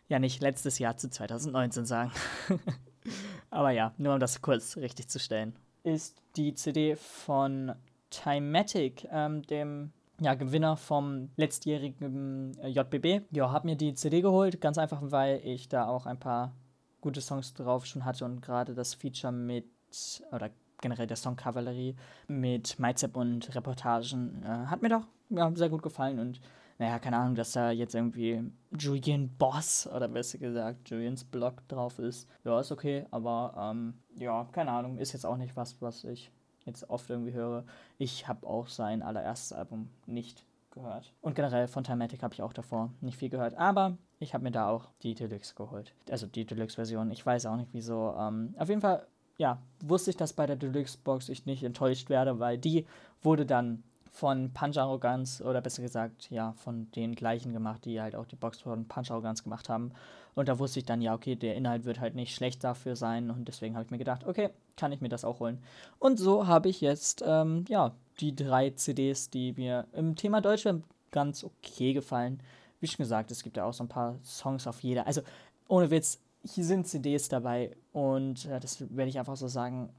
[0.08, 2.12] ja nicht letztes Jahr zu 2019 sagen.
[3.50, 5.56] Aber ja, nur um das kurz richtig zu stellen.
[5.84, 7.74] Ist die CD von
[8.10, 13.26] Timematic, ähm, dem ja, Gewinner vom letztjährigen äh, JBB.
[13.32, 16.54] Ja, habe mir die CD geholt, ganz einfach, weil ich da auch ein paar
[17.02, 19.66] gute Songs drauf schon hatte und gerade das Feature mit,
[20.32, 20.50] oder
[20.82, 21.96] generell der Song Kavallerie
[22.28, 26.40] mit Maizep und Reportagen äh, hat mir doch ja, sehr gut gefallen und
[26.80, 28.44] naja, keine Ahnung, dass da jetzt irgendwie
[28.78, 32.30] Julian Boss oder besser gesagt Julians Blog drauf ist.
[32.44, 36.32] Ja, ist okay, aber ähm, ja, keine Ahnung, ist jetzt auch nicht was, was ich
[36.68, 37.66] jetzt oft irgendwie höre.
[37.98, 41.14] Ich habe auch sein allererstes Album nicht gehört.
[41.22, 43.56] Und generell von Timatic habe ich auch davor nicht viel gehört.
[43.56, 45.94] Aber ich habe mir da auch die Deluxe geholt.
[46.10, 47.12] Also die Deluxe-Version.
[47.12, 48.16] Ich weiß auch nicht wieso.
[48.18, 52.40] Ähm, auf jeden Fall, ja, wusste ich, dass bei der Deluxe-Box ich nicht enttäuscht werde,
[52.40, 52.86] weil die
[53.22, 53.84] wurde dann
[54.18, 58.36] von Punch Arroganz oder besser gesagt, ja, von den gleichen gemacht, die halt auch die
[58.36, 59.92] Box von Punch Arroganz gemacht haben.
[60.34, 63.30] Und da wusste ich dann, ja, okay, der Inhalt wird halt nicht schlecht dafür sein.
[63.30, 65.60] Und deswegen habe ich mir gedacht, okay, kann ich mir das auch holen.
[66.00, 70.84] Und so habe ich jetzt, ähm, ja, die drei CDs, die mir im Thema Deutschland
[71.12, 72.42] ganz okay gefallen.
[72.80, 75.06] Wie schon gesagt, es gibt ja auch so ein paar Songs auf jeder.
[75.06, 75.22] Also,
[75.68, 77.76] ohne Witz, hier sind CDs dabei.
[77.94, 79.90] Und äh, das werde ich einfach so sagen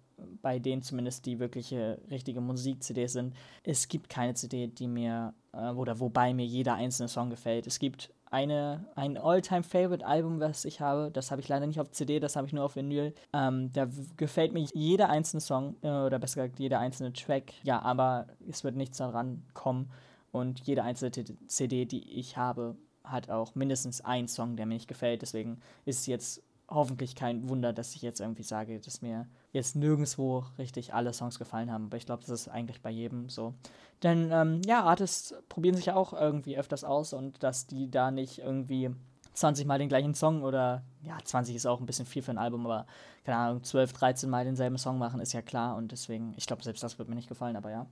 [0.43, 3.35] bei denen zumindest die wirkliche richtige Musik-CD sind.
[3.63, 7.67] Es gibt keine CD, die mir äh, oder wobei mir jeder einzelne Song gefällt.
[7.67, 11.11] Es gibt eine, ein All-Time-Favorite-Album, was ich habe.
[11.11, 13.15] Das habe ich leider nicht auf CD, das habe ich nur auf Vinyl.
[13.33, 17.53] Ähm, da gefällt mir jeder einzelne Song äh, oder besser gesagt jeder einzelne Track.
[17.63, 19.91] Ja, aber es wird nichts daran kommen.
[20.31, 21.11] Und jede einzelne
[21.47, 25.23] CD, die ich habe, hat auch mindestens einen Song, der mir nicht gefällt.
[25.23, 30.45] Deswegen ist jetzt hoffentlich kein Wunder, dass ich jetzt irgendwie sage, dass mir jetzt nirgendwo
[30.59, 31.87] richtig alle Songs gefallen haben.
[31.87, 33.55] Aber ich glaube, das ist eigentlich bei jedem so.
[34.03, 38.11] Denn ähm, ja, Artists probieren sich ja auch irgendwie öfters aus und dass die da
[38.11, 38.91] nicht irgendwie
[39.39, 42.39] 20 Mal den gleichen Song oder ja, 20 ist auch ein bisschen viel für ein
[42.39, 42.87] Album, aber
[43.25, 46.63] keine Ahnung, 12, 13 Mal denselben Song machen, ist ja klar und deswegen, ich glaube,
[46.63, 47.87] selbst das wird mir nicht gefallen, aber ja.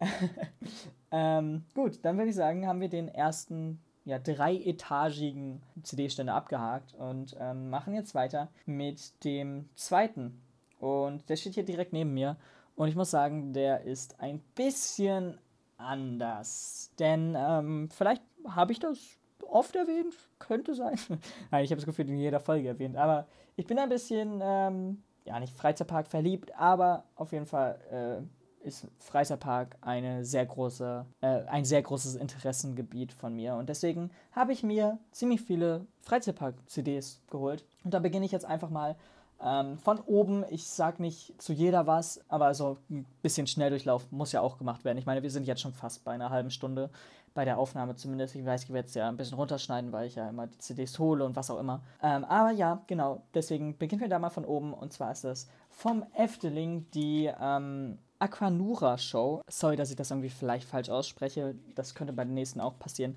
[1.10, 7.36] ähm, gut, dann würde ich sagen, haben wir den ersten ja, dreietagigen CD-Ständer abgehakt und
[7.38, 10.40] ähm, machen jetzt weiter mit dem zweiten.
[10.78, 12.36] Und der steht hier direkt neben mir.
[12.74, 15.38] Und ich muss sagen, der ist ein bisschen
[15.76, 16.90] anders.
[16.98, 18.98] Denn ähm, vielleicht habe ich das
[19.46, 20.98] oft erwähnt, könnte sein.
[21.50, 22.96] Nein, ich habe das Gefühl, in jeder Folge erwähnt.
[22.96, 28.26] Aber ich bin ein bisschen, ähm, ja, nicht Freizeitpark verliebt, aber auf jeden Fall
[28.62, 33.54] ist Freizeitpark eine sehr große, äh, ein sehr großes Interessengebiet von mir.
[33.54, 37.64] Und deswegen habe ich mir ziemlich viele Freizeitpark-CDs geholt.
[37.84, 38.96] Und da beginne ich jetzt einfach mal
[39.44, 44.32] ähm, von oben, ich sag nicht zu jeder was, aber so ein bisschen Schnelldurchlauf muss
[44.32, 44.98] ja auch gemacht werden.
[44.98, 46.90] Ich meine, wir sind jetzt schon fast bei einer halben Stunde
[47.34, 48.34] bei der Aufnahme zumindest.
[48.34, 50.98] Ich weiß, ich werde es ja ein bisschen runterschneiden, weil ich ja immer die CDs
[50.98, 51.82] hole und was auch immer.
[52.02, 54.74] Ähm, aber ja, genau, deswegen beginnen wir da mal von oben.
[54.74, 59.42] Und zwar ist es vom Efteling die ähm, Aquanura Show.
[59.48, 61.56] Sorry, dass ich das irgendwie vielleicht falsch ausspreche.
[61.74, 63.16] Das könnte bei den nächsten auch passieren.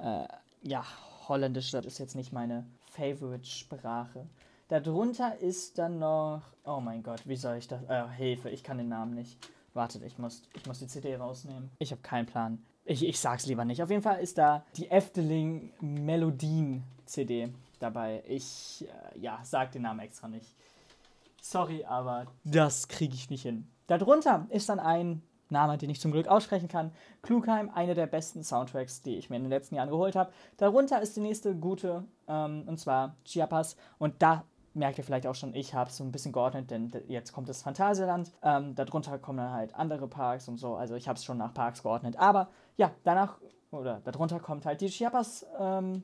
[0.00, 0.26] Äh,
[0.62, 0.84] ja,
[1.28, 4.26] Holländisch, das ist jetzt nicht meine Favorite-Sprache.
[4.68, 6.42] Darunter ist dann noch.
[6.64, 7.82] Oh mein Gott, wie soll ich das.
[7.84, 9.36] Äh, Hilfe, ich kann den Namen nicht.
[9.74, 11.70] Wartet, ich muss, ich muss die CD rausnehmen.
[11.78, 12.64] Ich habe keinen Plan.
[12.86, 13.82] Ich, ich sag's lieber nicht.
[13.82, 18.22] Auf jeden Fall ist da die Efteling Melodien CD dabei.
[18.26, 20.46] Ich, äh, ja, sag den Namen extra nicht.
[21.42, 23.68] Sorry, aber das kriege ich nicht hin.
[23.86, 26.92] Darunter ist dann ein Name, den ich zum Glück aussprechen kann.
[27.22, 30.32] Klugheim, einer der besten Soundtracks, die ich mir in den letzten Jahren geholt habe.
[30.56, 33.76] Darunter ist die nächste gute, ähm, und zwar Chiapas.
[33.98, 34.44] Und da
[34.74, 37.48] merkt ihr vielleicht auch schon, ich habe es so ein bisschen geordnet, denn jetzt kommt
[37.48, 38.32] das Phantasialand.
[38.42, 40.74] Ähm, darunter kommen dann halt andere Parks und so.
[40.74, 42.16] Also ich habe es schon nach Parks geordnet.
[42.18, 43.38] Aber ja, danach
[43.70, 46.02] oder darunter kommt halt die Chiapas ähm.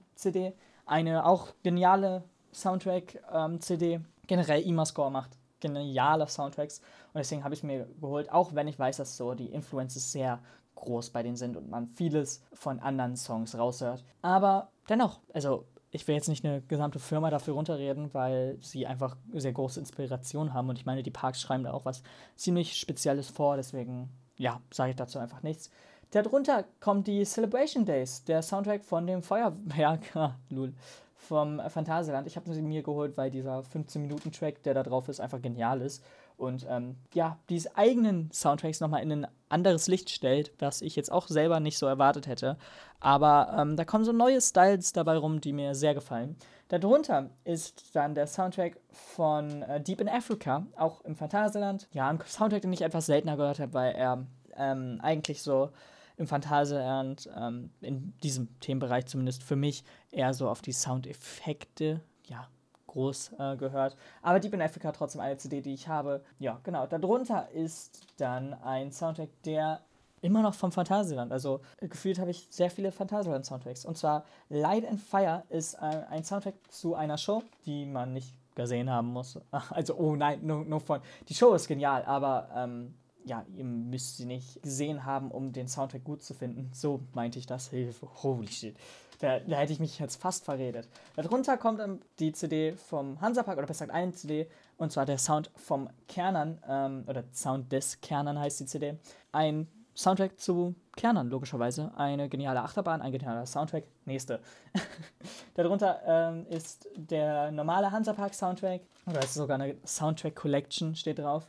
[0.85, 3.95] Eine auch geniale Soundtrack-CD.
[3.95, 6.81] Ähm, Generell IMA-Score macht geniale Soundtracks
[7.15, 10.41] und deswegen habe ich mir geholt, auch wenn ich weiß, dass so die Influences sehr
[10.75, 14.05] groß bei denen sind und man vieles von anderen Songs raushört.
[14.21, 19.17] Aber dennoch, also ich will jetzt nicht eine gesamte Firma dafür runterreden, weil sie einfach
[19.35, 20.71] sehr große Inspiration haben.
[20.71, 22.03] Und ich meine, die Parks schreiben da auch was
[22.35, 23.57] ziemlich Spezielles vor.
[23.57, 25.71] Deswegen, ja, sage ich dazu einfach nichts.
[26.11, 30.75] Darunter kommt die Celebration Days, der Soundtrack von dem Feuerwerk, ah, lul,
[31.23, 32.27] vom Phantasialand.
[32.27, 36.03] Ich habe sie mir geholt, weil dieser 15-Minuten-Track, der da drauf ist, einfach genial ist.
[36.37, 41.13] Und ähm, ja, diese eigenen Soundtracks nochmal in ein anderes Licht stellt, was ich jetzt
[41.13, 42.57] auch selber nicht so erwartet hätte.
[42.99, 46.37] Aber ähm, da kommen so neue Styles dabei rum, die mir sehr gefallen.
[46.69, 51.87] Darunter ist dann der Soundtrack von äh, Deep in Africa, auch im Phantasialand.
[51.93, 55.71] Ja, ein Soundtrack, den ich etwas seltener gehört habe, weil er ähm, eigentlich so
[56.17, 62.49] im Phantasialand, ähm, in diesem Themenbereich zumindest für mich, eher so auf die Soundeffekte, ja,
[62.87, 63.97] groß äh, gehört.
[64.21, 66.23] Aber Deep in Africa trotzdem eine CD, die ich habe.
[66.39, 66.87] Ja, genau.
[66.87, 69.81] Darunter ist dann ein Soundtrack, der
[70.21, 71.33] immer noch vom Phantasialand.
[71.33, 73.85] Also gefühlt habe ich sehr viele Phantasialand-Soundtracks.
[73.85, 78.33] Und zwar Light and Fire ist äh, ein Soundtrack zu einer Show, die man nicht
[78.55, 79.39] gesehen haben muss.
[79.71, 81.01] Also, oh nein, nur, nur von.
[81.29, 85.69] Die Show ist genial, aber ähm, ja, ihr müsst sie nicht gesehen haben, um den
[85.69, 86.71] Soundtrack gut zu finden.
[86.73, 87.69] So meinte ich das.
[87.69, 88.09] Hilfe.
[88.23, 88.77] Holy shit.
[89.21, 90.89] Da, da hätte ich mich jetzt fast verredet.
[91.15, 95.19] Darunter kommt dann die CD vom Hansapark, oder besser gesagt eine CD, und zwar der
[95.19, 98.99] Sound vom Kernern, ähm, oder Sound des Kernern heißt die CD.
[99.31, 101.93] Ein Soundtrack zu Kernern, logischerweise.
[101.97, 103.85] Eine geniale Achterbahn, ein genialer Soundtrack.
[104.07, 104.41] Nächste.
[105.55, 111.49] Darunter ähm, ist der normale Hansapark-Soundtrack, oder es ist sogar eine Soundtrack Collection, steht drauf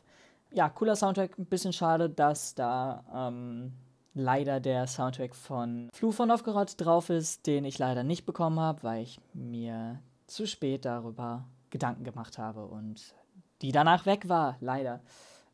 [0.54, 1.38] ja, cooler Soundtrack.
[1.38, 3.74] Ein bisschen schade, dass da ähm,
[4.14, 8.84] leider der Soundtrack von Fluch von Novgorod drauf ist, den ich leider nicht bekommen habe,
[8.84, 13.16] weil ich mir zu spät darüber Gedanken gemacht habe und
[13.62, 15.02] die danach weg war, leider.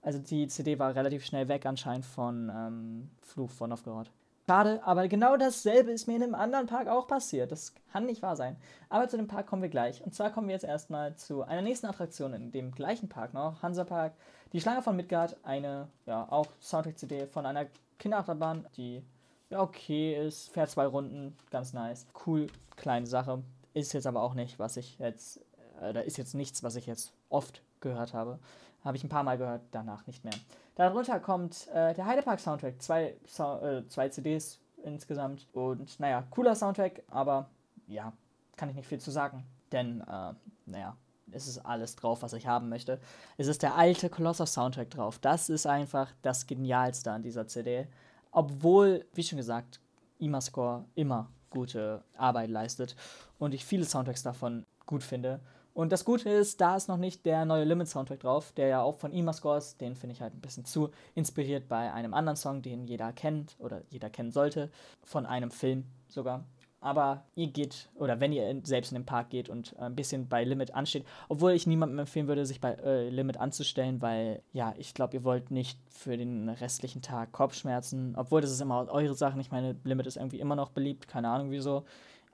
[0.02, 4.12] Also die CD war relativ schnell weg anscheinend von ähm, Fluch von Novgorod.
[4.50, 7.52] Schade, aber genau dasselbe ist mir in einem anderen Park auch passiert.
[7.52, 8.56] Das kann nicht wahr sein.
[8.90, 10.04] Aber zu dem Park kommen wir gleich.
[10.04, 13.62] Und zwar kommen wir jetzt erstmal zu einer nächsten Attraktion in dem gleichen Park noch,
[13.62, 14.14] Hansa Park.
[14.52, 17.68] Die Schlange von Midgard, eine, ja, auch Soundtrack-CD von einer
[18.00, 19.04] Kinderachterbahn, die
[19.52, 22.08] ja okay ist, fährt zwei Runden, ganz nice.
[22.26, 23.44] Cool, kleine Sache.
[23.76, 25.42] Ist jetzt aber auch nicht, was ich jetzt,
[25.80, 28.40] äh, da ist jetzt nichts, was ich jetzt oft gehört habe.
[28.84, 30.34] Habe ich ein paar Mal gehört, danach nicht mehr.
[30.80, 35.46] Darunter kommt äh, der Heidepark Soundtrack, zwei, so äh, zwei CDs insgesamt.
[35.52, 37.50] Und naja, cooler Soundtrack, aber
[37.88, 38.14] ja,
[38.56, 39.46] kann ich nicht viel zu sagen.
[39.74, 40.34] Denn, äh,
[40.66, 40.96] naja,
[41.32, 43.02] es ist alles drauf, was ich haben möchte.
[43.36, 45.20] Es ist der alte Colossus Soundtrack drauf.
[45.20, 47.86] Das ist einfach das Genialste an dieser CD.
[48.32, 49.82] Obwohl, wie schon gesagt,
[50.20, 52.96] IMA-Score immer gute Arbeit leistet
[53.38, 55.42] und ich viele Soundtracks davon gut finde.
[55.80, 58.98] Und das Gute ist, da ist noch nicht der neue Limit-Soundtrack drauf, der ja auch
[58.98, 59.80] von IMA-Score ist.
[59.80, 63.56] Den finde ich halt ein bisschen zu inspiriert bei einem anderen Song, den jeder kennt
[63.60, 64.72] oder jeder kennen sollte,
[65.06, 66.44] von einem Film sogar.
[66.82, 70.44] Aber ihr geht, oder wenn ihr selbst in den Park geht und ein bisschen bei
[70.44, 74.94] Limit ansteht, obwohl ich niemandem empfehlen würde, sich bei äh, Limit anzustellen, weil, ja, ich
[74.94, 79.40] glaube, ihr wollt nicht für den restlichen Tag Kopfschmerzen, obwohl das ist immer eure Sache.
[79.40, 81.86] Ich meine, Limit ist irgendwie immer noch beliebt, keine Ahnung wieso.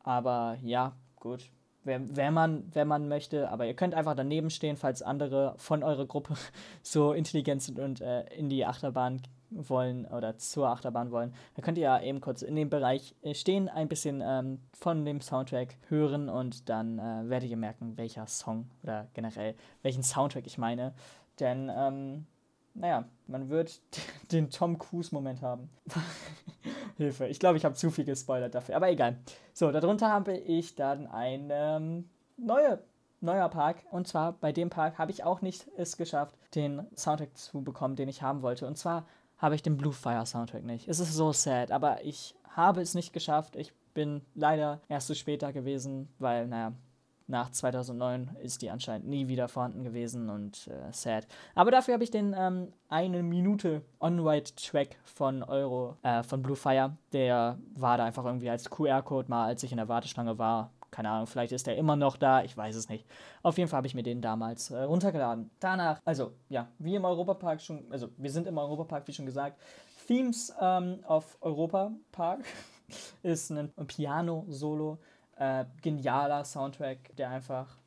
[0.02, 1.52] Aber ja, gut,
[1.86, 3.50] wenn man, wenn man möchte.
[3.50, 6.34] Aber ihr könnt einfach daneben stehen, falls andere von eurer Gruppe
[6.82, 9.22] so intelligent sind und äh, in die Achterbahn
[9.52, 13.34] wollen oder zur Achterbahn wollen, dann könnt ihr ja eben kurz in dem Bereich äh,
[13.34, 18.28] stehen, ein bisschen ähm, von dem Soundtrack hören und dann äh, werdet ihr merken, welcher
[18.28, 20.94] Song oder generell welchen Soundtrack ich meine.
[21.40, 22.26] Denn, ähm,
[22.74, 23.82] naja, man wird
[24.32, 25.70] den Tom Cruise-Moment haben.
[26.98, 29.18] Hilfe, ich glaube, ich habe zu viel gespoilert dafür, aber egal.
[29.54, 32.80] So, darunter habe ich dann eine ähm, neue
[33.26, 33.78] neuer Park.
[33.92, 37.96] Und zwar bei dem Park habe ich auch nicht es geschafft, den Soundtrack zu bekommen,
[37.96, 38.68] den ich haben wollte.
[38.68, 39.06] Und zwar
[39.38, 40.88] habe ich den Blue Fire Soundtrack nicht.
[40.88, 43.56] Es ist so sad, aber ich habe es nicht geschafft.
[43.56, 46.74] Ich bin leider erst zu spät da gewesen, weil, naja,
[47.28, 51.28] nach 2009 ist die anscheinend nie wieder vorhanden gewesen und äh, sad.
[51.56, 56.98] Aber dafür habe ich den ähm, eine Minute On-White-Track von Euro, äh, von Blue Fire.
[57.14, 61.10] Der war da einfach irgendwie als QR-Code mal, als ich in der Warteschlange war, keine
[61.10, 63.06] Ahnung, vielleicht ist er immer noch da, ich weiß es nicht.
[63.44, 65.52] Auf jeden Fall habe ich mir den damals äh, runtergeladen.
[65.60, 69.60] Danach, also ja, wie im Europapark schon, also wir sind im Europapark, wie schon gesagt.
[70.08, 72.46] Themes ähm, of Europa Park
[73.24, 75.00] ist ein Piano-Solo,
[75.36, 77.78] äh, genialer Soundtrack, der einfach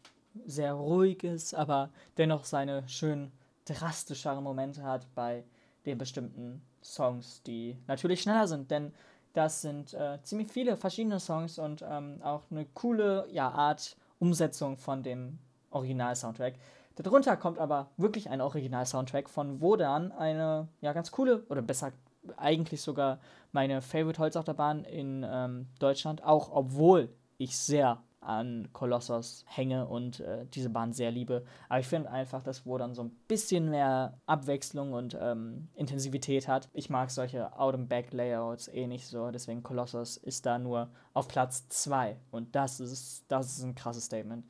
[0.47, 3.33] sehr ruhig ist, aber dennoch seine schön
[3.65, 5.45] drastischeren Momente hat bei
[5.85, 8.93] den bestimmten Songs, die natürlich schneller sind, denn
[9.33, 14.77] das sind äh, ziemlich viele verschiedene Songs und ähm, auch eine coole ja, Art Umsetzung
[14.77, 15.39] von dem
[15.71, 16.55] Original-Soundtrack.
[16.97, 21.93] Darunter kommt aber wirklich ein Original-Soundtrack von Wodan, eine ja ganz coole, oder besser
[22.37, 23.21] eigentlich sogar
[23.53, 27.09] meine Favorite Holzachterbahn in ähm, Deutschland, auch obwohl
[27.39, 31.45] ich sehr an Kolossos hänge und äh, diese Bahn sehr liebe.
[31.69, 36.49] Aber ich finde einfach, dass wo dann so ein bisschen mehr Abwechslung und ähm, Intensivität
[36.49, 36.69] hat.
[36.73, 42.17] Ich mag solche Out-and-Back-Layouts eh nicht so, deswegen Kolossos ist da nur auf Platz 2
[42.31, 44.45] und das ist, das ist ein krasses Statement.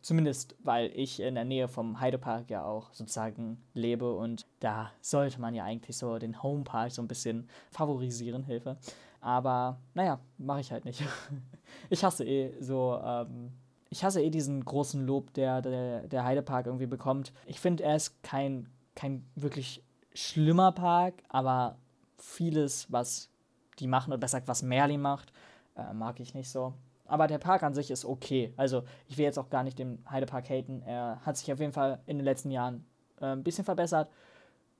[0.00, 5.40] Zumindest, weil ich in der Nähe vom Heidepark ja auch sozusagen lebe und da sollte
[5.40, 8.78] man ja eigentlich so den Homepark so ein bisschen favorisieren, Hilfe.
[9.20, 11.02] Aber naja, mache ich halt nicht.
[11.90, 13.52] ich hasse eh so, ähm,
[13.90, 17.32] ich hasse eh diesen großen Lob, der der, der Heidepark irgendwie bekommt.
[17.46, 19.82] Ich finde, er ist kein, kein wirklich
[20.14, 21.76] schlimmer Park, aber
[22.18, 23.30] vieles, was
[23.78, 25.32] die machen, oder besser gesagt, was Merlin macht,
[25.76, 26.74] äh, mag ich nicht so.
[27.06, 28.52] Aber der Park an sich ist okay.
[28.56, 30.82] Also ich will jetzt auch gar nicht den Heidepark haten.
[30.82, 32.84] Er hat sich auf jeden Fall in den letzten Jahren
[33.20, 34.10] äh, ein bisschen verbessert.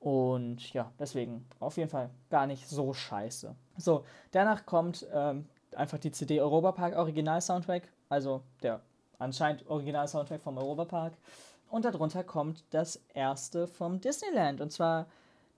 [0.01, 3.55] Und ja, deswegen auf jeden Fall gar nicht so scheiße.
[3.77, 8.81] So, danach kommt ähm, einfach die CD Europa Park Original Soundtrack, also der
[9.19, 11.15] anscheinend Original Soundtrack vom Europa Park.
[11.71, 15.07] Und darunter kommt das erste vom Disneyland, und zwar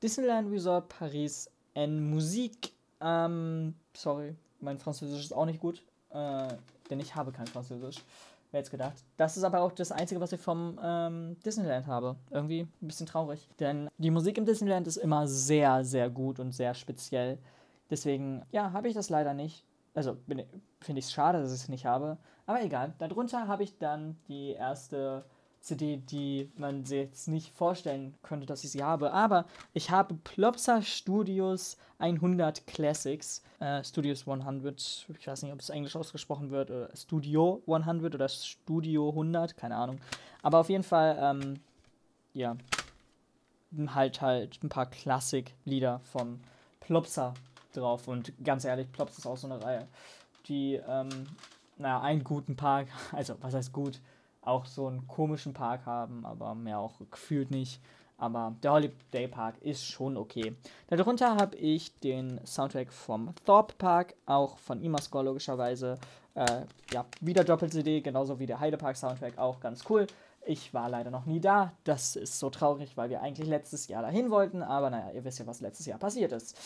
[0.02, 2.72] Disneyland Resort Paris en Musik.
[3.00, 6.48] Ähm, sorry, mein Französisch ist auch nicht gut, äh,
[6.88, 7.98] denn ich habe kein Französisch.
[8.50, 9.04] Wer jetzt gedacht.
[9.16, 12.16] Das ist aber auch das Einzige, was ich vom ähm, Disneyland habe.
[12.30, 13.48] Irgendwie ein bisschen traurig.
[13.60, 17.38] Denn die Musik im Disneyland ist immer sehr, sehr gut und sehr speziell.
[17.90, 19.64] Deswegen, ja, habe ich das leider nicht.
[19.94, 22.18] Also finde ich es schade, dass ich es nicht habe.
[22.46, 22.94] Aber egal.
[22.98, 25.24] Darunter habe ich dann die erste
[25.60, 29.12] CD, die man sich jetzt nicht vorstellen könnte, dass ich sie habe.
[29.12, 29.44] Aber
[29.74, 33.42] ich habe Plopsa Studios 100 Classics.
[33.60, 38.28] Äh, Studios 100, ich weiß nicht, ob es Englisch ausgesprochen wird, oder Studio 100 oder
[38.28, 40.00] Studio 100, keine Ahnung.
[40.42, 41.60] Aber auf jeden Fall, ähm,
[42.32, 42.56] ja,
[43.94, 46.40] halt halt ein paar Klassik-Lieder von
[46.80, 47.34] Plopsa
[47.72, 48.08] drauf.
[48.08, 49.86] Und ganz ehrlich, Plops ist auch so eine Reihe,
[50.48, 51.26] die, ähm,
[51.76, 54.00] naja, einen guten Park, also was heißt gut,
[54.42, 57.80] auch so einen komischen Park haben, aber mehr auch gefühlt nicht.
[58.20, 60.54] Aber der Holiday Park ist schon okay.
[60.88, 65.98] Darunter habe ich den Soundtrack vom Thorpe Park, auch von Imascore logischerweise.
[66.34, 70.06] Äh, ja, wieder Doppel-CD, genauso wie der Heidepark Soundtrack, auch ganz cool.
[70.44, 71.72] Ich war leider noch nie da.
[71.84, 74.62] Das ist so traurig, weil wir eigentlich letztes Jahr dahin wollten.
[74.62, 76.56] Aber naja, ihr wisst ja, was letztes Jahr passiert ist.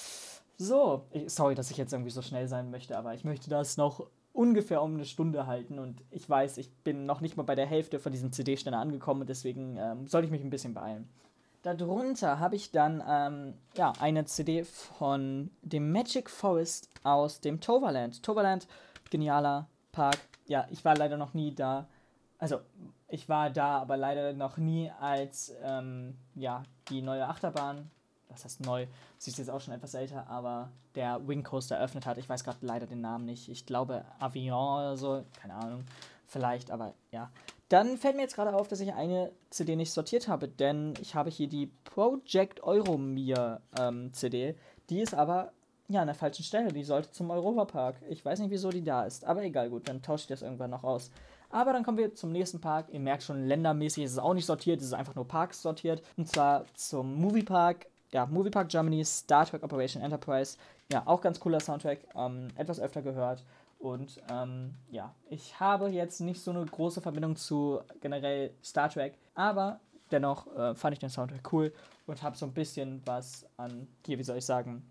[0.57, 4.07] So, sorry, dass ich jetzt irgendwie so schnell sein möchte, aber ich möchte das noch
[4.35, 7.67] ungefähr um eine Stunde halten und ich weiß, ich bin noch nicht mal bei der
[7.67, 11.09] Hälfte von diesem CD-Ständer angekommen und deswegen ähm, sollte ich mich ein bisschen beeilen.
[11.63, 18.23] Darunter habe ich dann ähm, ja, eine CD von dem Magic Forest aus dem Toverland.
[18.23, 18.67] Toverland,
[19.09, 20.19] genialer Park.
[20.47, 21.89] Ja, ich war leider noch nie da.
[22.37, 22.59] Also,
[23.09, 27.91] ich war da, aber leider noch nie als ähm, ja, die neue Achterbahn
[28.35, 28.87] was heißt neu,
[29.19, 32.19] sie ist jetzt auch schon etwas älter, aber der Wing Coaster eröffnet hat.
[32.19, 33.49] Ich weiß gerade leider den Namen nicht.
[33.49, 35.85] Ich glaube Avion oder so, keine Ahnung,
[36.27, 37.31] vielleicht, aber ja.
[37.69, 41.15] Dann fällt mir jetzt gerade auf, dass ich eine CD nicht sortiert habe, denn ich
[41.15, 44.55] habe hier die Project Euromir ähm, CD.
[44.91, 45.53] Die ist aber
[45.89, 46.73] ja an der falschen Stelle.
[46.73, 47.97] Die sollte zum Europapark.
[48.09, 50.71] Ich weiß nicht, wieso die da ist, aber egal, gut, dann tausche ich das irgendwann
[50.71, 51.11] noch aus.
[51.51, 52.89] Aber dann kommen wir zum nächsten Park.
[52.91, 56.03] Ihr merkt schon, ländermäßig ist es auch nicht sortiert, es ist einfach nur Parks sortiert.
[56.17, 60.57] Und zwar zum Moviepark ja, Movie Park Germany, Star Trek Operation Enterprise.
[60.91, 61.99] Ja, auch ganz cooler Soundtrack.
[62.15, 63.45] Ähm, etwas öfter gehört.
[63.81, 69.19] Und ähm, ja, ich habe jetzt nicht so eine große Verbindung zu generell Star Trek,
[69.35, 69.81] aber
[70.13, 71.73] dennoch äh, fand ich den Soundtrack cool
[72.07, 74.89] und habe so ein bisschen was an, hier, wie soll ich sagen,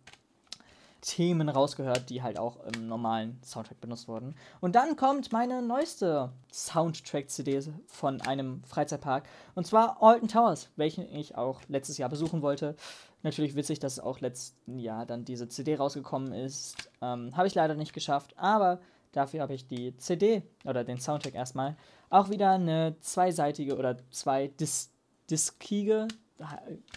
[1.04, 4.36] Themen rausgehört, die halt auch im normalen Soundtrack benutzt wurden.
[4.62, 9.28] Und dann kommt meine neueste Soundtrack-CD von einem Freizeitpark.
[9.54, 12.76] Und zwar Alton Towers, welchen ich auch letztes Jahr besuchen wollte.
[13.22, 16.90] Natürlich witzig, dass auch letzten Jahr dann diese CD rausgekommen ist.
[17.02, 18.80] Ähm, habe ich leider nicht geschafft, aber
[19.12, 21.76] dafür habe ich die CD oder den Soundtrack erstmal.
[22.10, 24.90] Auch wieder eine zweiseitige oder zwei Dis
[25.30, 26.08] diskige,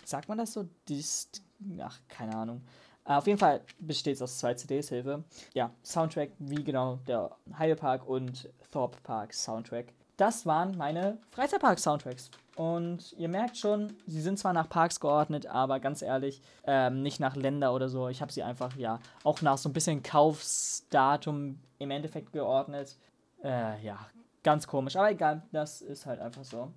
[0.05, 0.69] sagt man das so?
[0.89, 1.31] Dis
[1.81, 5.23] ach, keine Ahnung äh, auf jeden Fall besteht es aus zwei CDs, Hilfe.
[5.55, 9.93] Ja, Soundtrack wie genau der Highway Park und Thorpe Park Soundtrack.
[10.17, 12.31] Das waren meine Freizeitpark-Soundtracks.
[12.57, 17.21] Und ihr merkt schon, sie sind zwar nach Parks geordnet, aber ganz ehrlich, ähm, nicht
[17.21, 18.09] nach Länder oder so.
[18.09, 22.97] Ich habe sie einfach, ja, auch nach so ein bisschen Kaufsdatum im Endeffekt geordnet.
[23.45, 23.99] Äh, ja,
[24.43, 24.97] ganz komisch.
[24.97, 26.73] Aber egal, das ist halt einfach so.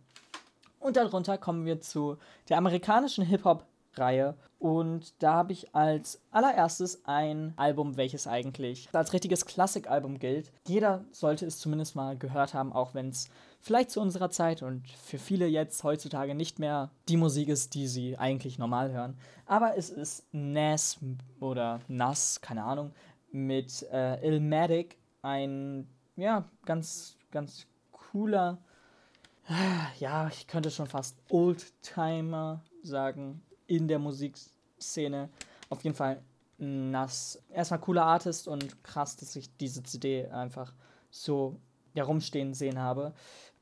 [0.80, 2.18] Und darunter kommen wir zu
[2.50, 3.64] der amerikanischen Hip-Hop
[3.96, 4.36] Reihe.
[4.60, 10.52] Und da habe ich als allererstes ein Album, welches eigentlich als richtiges Klassikalbum gilt.
[10.68, 13.30] Jeder sollte es zumindest mal gehört haben, auch wenn es
[13.62, 17.88] vielleicht zu unserer Zeit und für viele jetzt heutzutage nicht mehr die Musik ist, die
[17.88, 19.18] sie eigentlich normal hören.
[19.46, 21.00] Aber es ist Nas
[21.40, 22.92] oder Nas, keine Ahnung,
[23.32, 25.88] mit äh, Illmatic, ein
[26.18, 28.58] ja, ganz, ganz cooler,
[30.00, 35.30] ja, ich könnte schon fast Oldtimer sagen in der Musikszene.
[35.70, 36.22] Auf jeden Fall
[36.58, 37.42] nass.
[37.54, 40.74] Erstmal cooler Artist und krass, dass ich diese CD einfach
[41.10, 41.60] so
[41.94, 43.14] herumstehen sehen habe.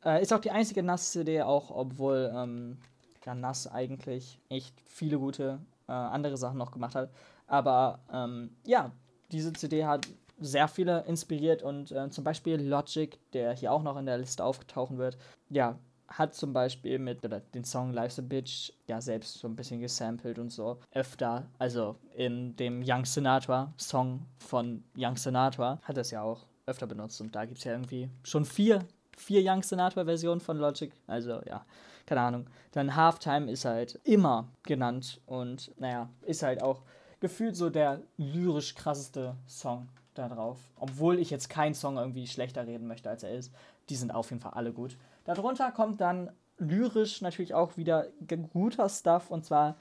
[0.03, 2.77] Äh, ist auch die einzige Nass-CD, auch obwohl ähm,
[3.25, 7.11] ja, Nass eigentlich echt viele gute äh, andere Sachen noch gemacht hat.
[7.45, 8.91] Aber ähm, ja,
[9.31, 10.07] diese CD hat
[10.39, 14.43] sehr viele inspiriert und äh, zum Beispiel Logic, der hier auch noch in der Liste
[14.43, 15.17] auftauchen wird,
[15.49, 15.77] ja,
[16.07, 17.21] hat zum Beispiel mit
[17.53, 21.47] den Song Life's a Bitch ja selbst so ein bisschen gesampelt und so öfter.
[21.59, 26.87] Also in dem Young Sinatra Song von Young Sinatra hat er es ja auch öfter
[26.87, 28.85] benutzt und da gibt es ja irgendwie schon vier,
[29.17, 30.91] vier Young Sinatra Versionen von Logic.
[31.07, 31.65] Also ja,
[32.05, 32.45] keine Ahnung.
[32.71, 36.83] Dann Halftime ist halt immer genannt und naja, ist halt auch
[37.19, 40.59] gefühlt so der lyrisch krasseste Song da drauf.
[40.77, 43.53] Obwohl ich jetzt keinen Song irgendwie schlechter reden möchte, als er ist.
[43.89, 44.97] Die sind auf jeden Fall alle gut.
[45.27, 48.07] Darunter kommt dann lyrisch natürlich auch wieder
[48.53, 49.75] guter Stuff und zwar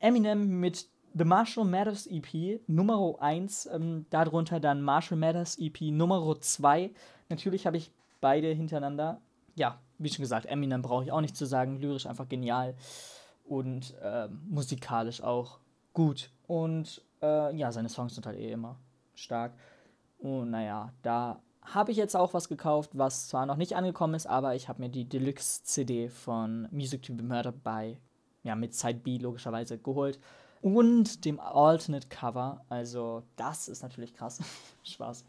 [0.00, 6.40] Eminem mit The Marshall Mathers EP Nummer 1, ähm, darunter dann Marshall Mathers EP Nummer
[6.40, 6.90] 2.
[7.28, 9.20] Natürlich habe ich beide hintereinander.
[9.54, 12.74] Ja, wie schon gesagt, Eminem brauche ich auch nicht zu sagen, lyrisch einfach genial
[13.44, 15.60] und äh, musikalisch auch
[15.92, 16.32] gut.
[16.48, 18.74] Und äh, ja, seine Songs sind halt eh immer
[19.14, 19.52] stark.
[20.18, 24.26] Und naja, da habe ich jetzt auch was gekauft, was zwar noch nicht angekommen ist,
[24.26, 27.96] aber ich habe mir die Deluxe-CD von Music to be Murdered by,
[28.42, 30.18] ja, mit Side B logischerweise geholt.
[30.60, 32.64] Und dem Alternate Cover.
[32.68, 34.40] Also, das ist natürlich krass.
[34.82, 35.24] Spaß.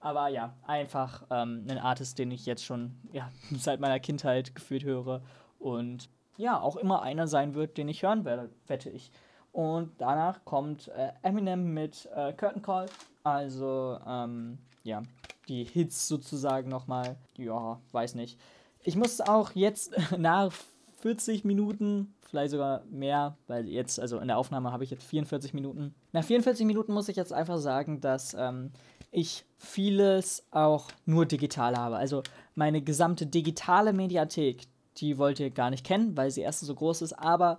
[0.00, 4.84] Aber ja, einfach ähm, ein Artist, den ich jetzt schon ja, seit meiner Kindheit gefühlt
[4.84, 5.22] höre.
[5.58, 9.10] Und ja, auch immer einer sein wird, den ich hören werde, wette ich.
[9.52, 12.86] Und danach kommt äh, Eminem mit äh, Curtain Call.
[13.24, 15.02] Also, ähm, ja,
[15.50, 17.16] die Hits sozusagen nochmal.
[17.36, 18.38] Ja, weiß nicht.
[18.82, 20.52] Ich muss auch jetzt nach
[21.00, 25.52] 40 Minuten, vielleicht sogar mehr, weil jetzt, also in der Aufnahme habe ich jetzt 44
[25.52, 25.94] Minuten.
[26.12, 28.70] Nach 44 Minuten muss ich jetzt einfach sagen, dass ähm,
[29.10, 31.96] ich vieles auch nur digital habe.
[31.96, 32.22] Also
[32.54, 34.66] meine gesamte digitale Mediathek,
[34.98, 37.58] die wollt ihr gar nicht kennen, weil sie erstens so groß ist, aber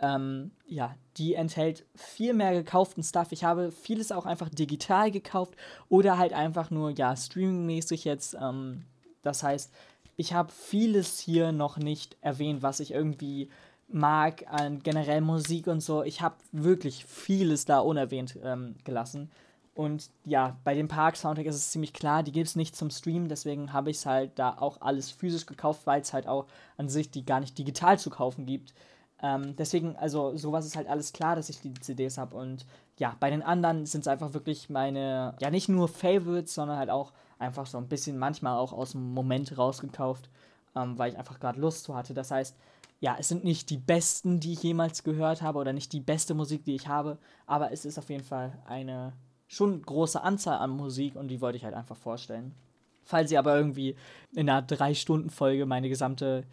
[0.00, 3.32] ähm, ja, die enthält viel mehr gekauften Stuff.
[3.32, 5.54] Ich habe vieles auch einfach digital gekauft
[5.88, 8.36] oder halt einfach nur, ja, streamingmäßig jetzt.
[8.40, 8.84] Ähm,
[9.22, 9.72] das heißt,
[10.16, 13.48] ich habe vieles hier noch nicht erwähnt, was ich irgendwie
[13.88, 16.02] mag an generell Musik und so.
[16.02, 19.30] Ich habe wirklich vieles da unerwähnt ähm, gelassen.
[19.74, 23.28] Und ja, bei dem Park-Soundtrack ist es ziemlich klar, die gibt es nicht zum Stream,
[23.28, 26.46] deswegen habe ich es halt da auch alles physisch gekauft, weil es halt auch
[26.76, 28.74] an sich die gar nicht digital zu kaufen gibt.
[29.22, 32.36] Ähm, deswegen, also sowas ist halt alles klar, dass ich die CDs habe.
[32.36, 32.64] Und
[32.98, 36.90] ja, bei den anderen sind es einfach wirklich meine, ja nicht nur Favorites, sondern halt
[36.90, 40.30] auch einfach so ein bisschen manchmal auch aus dem Moment rausgekauft,
[40.76, 42.14] ähm, weil ich einfach gerade Lust zu hatte.
[42.14, 42.56] Das heißt,
[43.00, 46.34] ja, es sind nicht die besten, die ich jemals gehört habe oder nicht die beste
[46.34, 49.14] Musik, die ich habe, aber es ist auf jeden Fall eine
[49.48, 52.54] schon große Anzahl an Musik und die wollte ich halt einfach vorstellen.
[53.02, 53.96] Falls ihr aber irgendwie
[54.32, 56.44] in einer 3-Stunden-Folge meine gesamte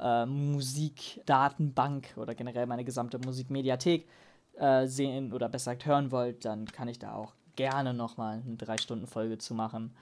[0.00, 4.06] äh, Musikdatenbank oder generell meine gesamte Musikmediathek
[4.58, 8.56] äh, sehen oder besser gesagt hören wollt, dann kann ich da auch gerne nochmal eine
[8.56, 9.94] 3-Stunden-Folge zu machen.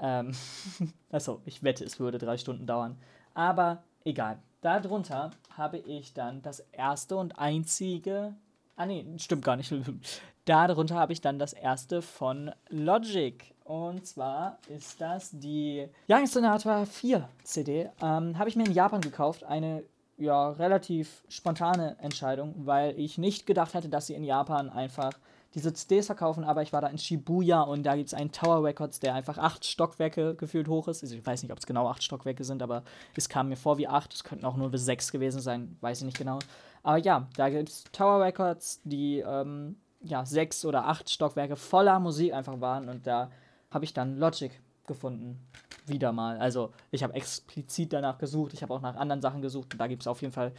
[0.00, 0.32] Ähm,
[1.10, 2.96] also, ich wette, es würde 3 Stunden dauern.
[3.34, 4.38] Aber egal.
[4.60, 8.34] Darunter habe ich dann das erste und einzige.
[8.76, 9.72] Ah, nee, stimmt gar nicht.
[10.44, 13.54] Darunter habe ich dann das erste von Logic.
[13.66, 17.90] Und zwar ist das die Young Sonata 4 CD.
[18.00, 19.42] Ähm, habe ich mir in Japan gekauft.
[19.42, 19.82] Eine
[20.18, 25.12] ja, relativ spontane Entscheidung, weil ich nicht gedacht hätte, dass sie in Japan einfach
[25.54, 28.62] diese CDs verkaufen, aber ich war da in Shibuya und da gibt es einen Tower
[28.62, 31.02] Records, der einfach acht Stockwerke gefühlt hoch ist.
[31.02, 32.82] Also ich weiß nicht, ob es genau acht Stockwerke sind, aber
[33.16, 34.14] es kam mir vor wie acht.
[34.14, 36.38] Es könnten auch nur bis sechs gewesen sein, weiß ich nicht genau.
[36.82, 41.98] Aber ja, da gibt es Tower Records, die ähm, ja, sechs oder acht Stockwerke voller
[41.98, 43.30] Musik einfach waren und da
[43.76, 44.50] habe ich dann Logic
[44.86, 45.38] gefunden.
[45.86, 46.38] Wieder mal.
[46.38, 50.02] Also ich habe explizit danach gesucht, ich habe auch nach anderen Sachen gesucht da gibt
[50.02, 50.52] es auf jeden Fall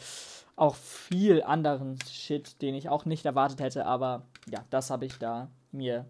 [0.55, 5.18] auch viel anderen Shit, den ich auch nicht erwartet hätte, aber ja, das habe ich
[5.18, 6.05] da mir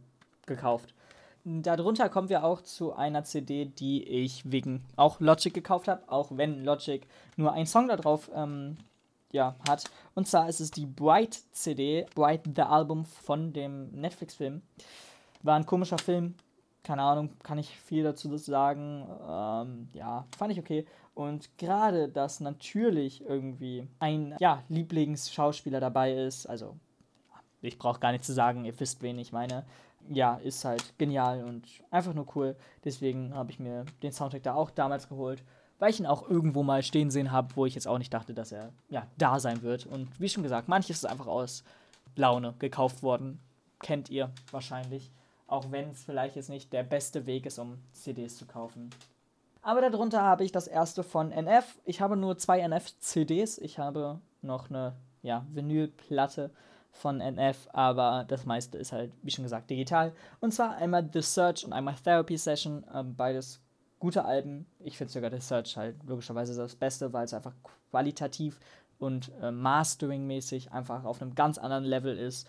[0.45, 0.93] gekauft.
[1.43, 6.29] Darunter kommen wir auch zu einer CD, die ich wegen auch Logic gekauft habe, auch
[6.31, 8.77] wenn Logic nur einen Song da drauf ähm,
[9.31, 9.85] ja, hat.
[10.13, 14.61] Und zwar ist es die Bright CD, Bright the Album von dem Netflix-Film.
[15.41, 16.35] War ein komischer Film,
[16.87, 19.05] keine Ahnung, kann ich viel dazu sagen.
[19.29, 20.85] Ähm, ja, fand ich okay.
[21.13, 26.77] Und gerade, dass natürlich irgendwie ein ja, Lieblingsschauspieler dabei ist, also
[27.61, 29.65] ich brauche gar nicht zu sagen, ihr wisst, wen ich meine.
[30.07, 32.55] Ja, ist halt genial und einfach nur cool.
[32.85, 35.43] Deswegen habe ich mir den Soundtrack da auch damals geholt,
[35.79, 38.33] weil ich ihn auch irgendwo mal stehen sehen habe, wo ich jetzt auch nicht dachte,
[38.33, 39.85] dass er ja da sein wird.
[39.85, 41.65] Und wie schon gesagt, manches ist einfach aus
[42.15, 43.39] Laune gekauft worden.
[43.79, 45.11] Kennt ihr wahrscheinlich.
[45.47, 48.89] Auch wenn es vielleicht jetzt nicht der beste Weg ist, um CDs zu kaufen.
[49.61, 51.77] Aber darunter habe ich das erste von NF.
[51.85, 53.57] Ich habe nur zwei NF-CDs.
[53.57, 56.51] Ich habe noch eine ja, Vinylplatte
[56.91, 60.13] von NF, aber das meiste ist halt, wie schon gesagt, digital.
[60.39, 62.85] Und zwar einmal The Search und einmal Therapy Session.
[62.93, 63.61] Ähm, beides
[63.99, 64.65] gute Alben.
[64.79, 67.53] Ich finde sogar The Search halt logischerweise das Beste, weil es einfach
[67.91, 68.59] qualitativ
[68.99, 72.47] und äh, Mastering-mäßig einfach auf einem ganz anderen Level ist.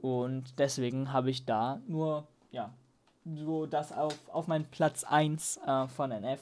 [0.00, 2.72] Und deswegen habe ich da nur ja,
[3.24, 6.40] so das auf, auf meinen Platz 1 äh, von NF.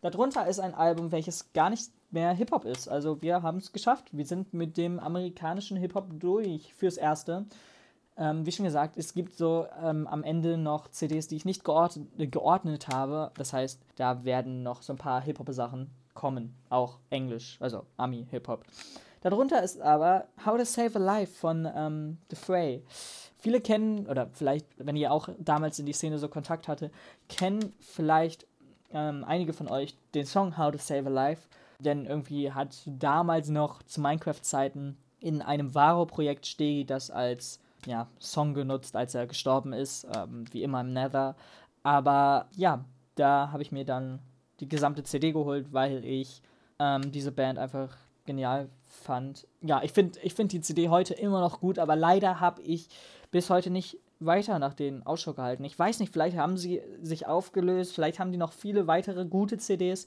[0.00, 2.88] Darunter ist ein Album, welches gar nicht mehr Hip-Hop ist.
[2.88, 4.08] Also wir haben es geschafft.
[4.12, 7.46] Wir sind mit dem amerikanischen Hip-Hop durch fürs Erste.
[8.16, 11.64] Ähm, wie schon gesagt, es gibt so ähm, am Ende noch CDs, die ich nicht
[11.64, 13.30] geordnet, geordnet habe.
[13.36, 16.54] Das heißt, da werden noch so ein paar Hip-Hop-Sachen kommen.
[16.70, 18.64] Auch Englisch, also Ami-Hip-Hop.
[19.22, 22.84] Darunter ist aber How to Save a Life von ähm, The Fray.
[23.40, 26.90] Viele kennen, oder vielleicht, wenn ihr auch damals in die Szene so Kontakt hatte,
[27.28, 28.46] kennen vielleicht
[28.92, 31.48] ähm, einige von euch den Song How to Save a Life.
[31.78, 38.52] Denn irgendwie hat damals noch zu Minecraft-Zeiten in einem Varo-Projekt Stegi das als ja, Song
[38.52, 41.34] genutzt, als er gestorben ist, ähm, wie immer im Nether.
[41.82, 42.84] Aber ja,
[43.14, 44.20] da habe ich mir dann
[44.60, 46.42] die gesamte CD geholt, weil ich
[46.78, 49.46] ähm, diese Band einfach genial fand.
[49.62, 52.88] Ja, ich finde ich find die CD heute immer noch gut, aber leider habe ich
[53.30, 55.64] bis heute nicht weiter nach denen Ausschau gehalten.
[55.64, 59.58] Ich weiß nicht, vielleicht haben sie sich aufgelöst, vielleicht haben die noch viele weitere gute
[59.58, 60.06] CDs.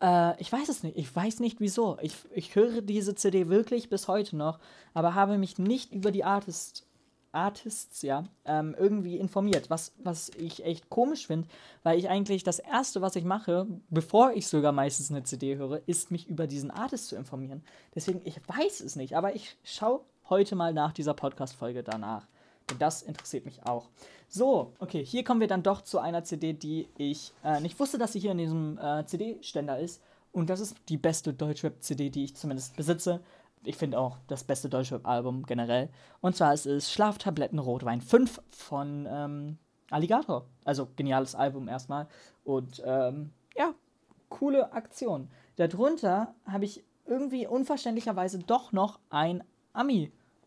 [0.00, 0.96] Äh, ich weiß es nicht.
[0.96, 1.98] Ich weiß nicht wieso.
[2.02, 4.58] Ich, ich höre diese CD wirklich bis heute noch,
[4.94, 6.84] aber habe mich nicht über die Artist
[7.30, 11.46] Artists, ja, ähm, irgendwie informiert, was, was ich echt komisch finde,
[11.82, 15.82] weil ich eigentlich das Erste, was ich mache, bevor ich sogar meistens eine CD höre,
[15.86, 17.62] ist, mich über diesen Artist zu informieren.
[17.94, 22.26] Deswegen, ich weiß es nicht, aber ich schaue heute mal nach dieser Podcast-Folge danach.
[22.70, 23.88] Denn das interessiert mich auch.
[24.28, 27.98] So, okay, hier kommen wir dann doch zu einer CD, die ich äh, nicht wusste,
[27.98, 30.02] dass sie hier in diesem äh, CD-Ständer ist.
[30.32, 33.20] Und das ist die beste Deutschrap-CD, die ich zumindest besitze
[33.64, 35.88] ich finde auch das beste deutsche Album generell.
[36.20, 39.58] Und zwar ist es Schlaftabletten Rotwein 5 von ähm,
[39.90, 40.46] Alligator.
[40.64, 42.06] Also geniales Album erstmal.
[42.44, 43.74] Und ähm, ja,
[44.28, 45.28] coole Aktion.
[45.56, 49.42] Darunter habe ich irgendwie unverständlicherweise doch noch ein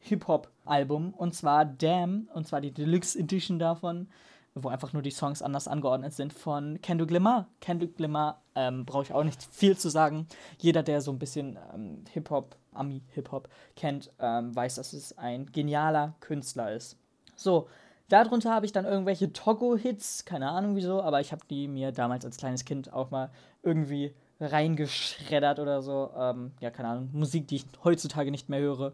[0.02, 1.14] Ami-Hip-Hop-Album.
[1.14, 2.30] Und zwar Damn.
[2.34, 4.08] Und zwar die Deluxe Edition davon
[4.54, 7.48] wo einfach nur die Songs anders angeordnet sind, von Kendrick Lamar.
[7.62, 10.28] Kendrick Lamar ähm, brauche ich auch nicht viel zu sagen.
[10.58, 16.16] Jeder, der so ein bisschen ähm, Hip-Hop, Ami-Hip-Hop kennt, ähm, weiß, dass es ein genialer
[16.20, 16.98] Künstler ist.
[17.38, 17.70] So,
[18.10, 22.26] darunter habe ich dann irgendwelche Togo-Hits, keine Ahnung wieso, aber ich habe die mir damals
[22.26, 23.30] als kleines Kind auch mal
[23.64, 26.12] irgendwie reingeschreddert oder so.
[26.18, 28.92] Ähm, ja, keine Ahnung, Musik, die ich heutzutage nicht mehr höre,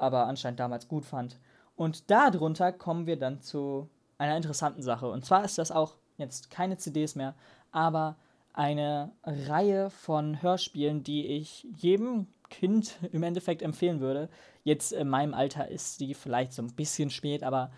[0.00, 1.38] aber anscheinend damals gut fand.
[1.76, 3.88] Und darunter kommen wir dann zu
[4.18, 5.08] einer interessanten Sache.
[5.08, 7.34] Und zwar ist das auch jetzt keine CDs mehr,
[7.70, 8.16] aber
[8.52, 14.28] eine Reihe von Hörspielen, die ich jedem Kind im Endeffekt empfehlen würde.
[14.64, 17.70] Jetzt in meinem Alter ist die vielleicht so ein bisschen spät, aber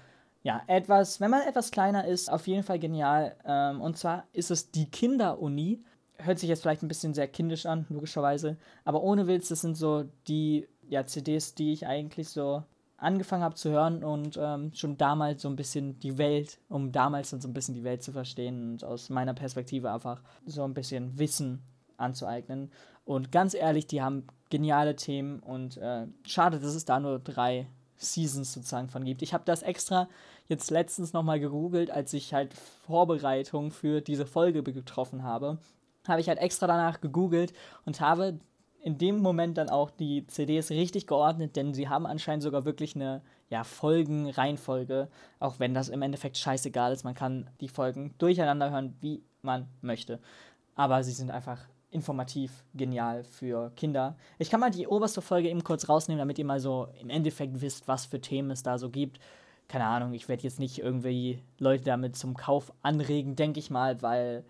[0.43, 3.37] ja, etwas, wenn man etwas kleiner ist, auf jeden Fall genial.
[3.45, 5.85] Ähm, und zwar ist es die Kinderuni.
[6.17, 8.57] Hört sich jetzt vielleicht ein bisschen sehr kindisch an, logischerweise.
[8.85, 12.65] Aber ohne Witz, das sind so die ja, CDs, die ich eigentlich so
[12.97, 17.31] angefangen habe zu hören und ähm, schon damals so ein bisschen die Welt, um damals
[17.31, 20.75] dann so ein bisschen die Welt zu verstehen und aus meiner Perspektive einfach so ein
[20.75, 21.63] bisschen Wissen
[21.97, 22.71] anzueignen.
[23.05, 27.69] Und ganz ehrlich, die haben geniale Themen und äh, schade, dass es da nur drei
[27.97, 29.23] Seasons sozusagen von gibt.
[29.23, 30.09] Ich habe das extra
[30.49, 35.59] jetzt letztens nochmal gegoogelt, als ich halt Vorbereitung für diese Folge getroffen habe.
[36.09, 37.53] Habe ich halt extra danach gegoogelt
[37.85, 38.41] und habe
[38.83, 42.97] in dem Moment dann auch die CDs richtig geordnet, denn sie haben anscheinend sogar wirklich
[42.97, 45.09] eine ja, Folgenreihenfolge,
[45.39, 47.05] auch wenn das im Endeffekt scheißegal ist.
[47.05, 50.19] Man kann die Folgen durcheinander hören, wie man möchte.
[50.77, 51.59] Aber sie sind einfach
[51.91, 54.17] informativ genial für Kinder.
[54.39, 57.61] Ich kann mal die oberste Folge eben kurz rausnehmen, damit ihr mal so im Endeffekt
[57.61, 59.19] wisst, was für Themen es da so gibt.
[59.69, 64.01] Keine Ahnung, ich werde jetzt nicht irgendwie Leute damit zum Kauf anregen, denke ich mal,
[64.03, 64.45] weil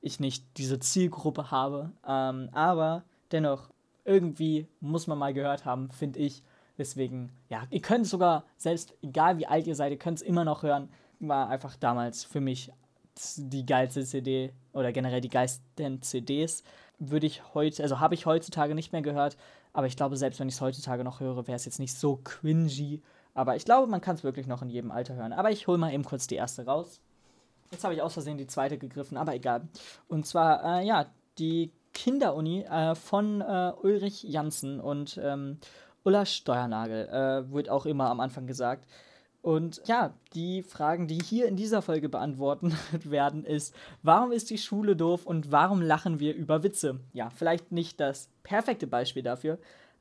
[0.00, 1.92] ich nicht diese Zielgruppe habe.
[2.06, 3.70] Ähm, aber dennoch
[4.06, 6.42] irgendwie muss man mal gehört haben, finde ich.
[6.78, 10.22] Deswegen, ja, ihr könnt es sogar, selbst egal wie alt ihr seid, ihr könnt es
[10.22, 10.90] immer noch hören.
[11.20, 12.70] War einfach damals für mich
[13.36, 16.62] die geilste CD oder generell die geilsten CDs.
[16.98, 19.36] Würde ich heute, also habe ich heutzutage nicht mehr gehört,
[19.72, 22.20] aber ich glaube, selbst wenn ich es heutzutage noch höre, wäre es jetzt nicht so
[22.22, 23.02] cringy.
[23.34, 25.32] Aber ich glaube, man kann es wirklich noch in jedem Alter hören.
[25.32, 27.00] Aber ich hole mal eben kurz die erste raus.
[27.70, 29.68] Jetzt habe ich aus Versehen die zweite gegriffen, aber egal.
[30.08, 31.06] Und zwar, äh, ja,
[31.38, 35.58] die Kinderuni äh, von äh, Ulrich Janssen und ähm,
[36.04, 38.86] Ulla Steuernagel, äh, wird auch immer am Anfang gesagt.
[39.40, 44.58] Und ja, die Fragen, die hier in dieser Folge beantworten werden, ist, warum ist die
[44.58, 47.00] Schule doof und warum lachen wir über Witze?
[47.14, 49.58] Ja, vielleicht nicht das perfekte Beispiel dafür,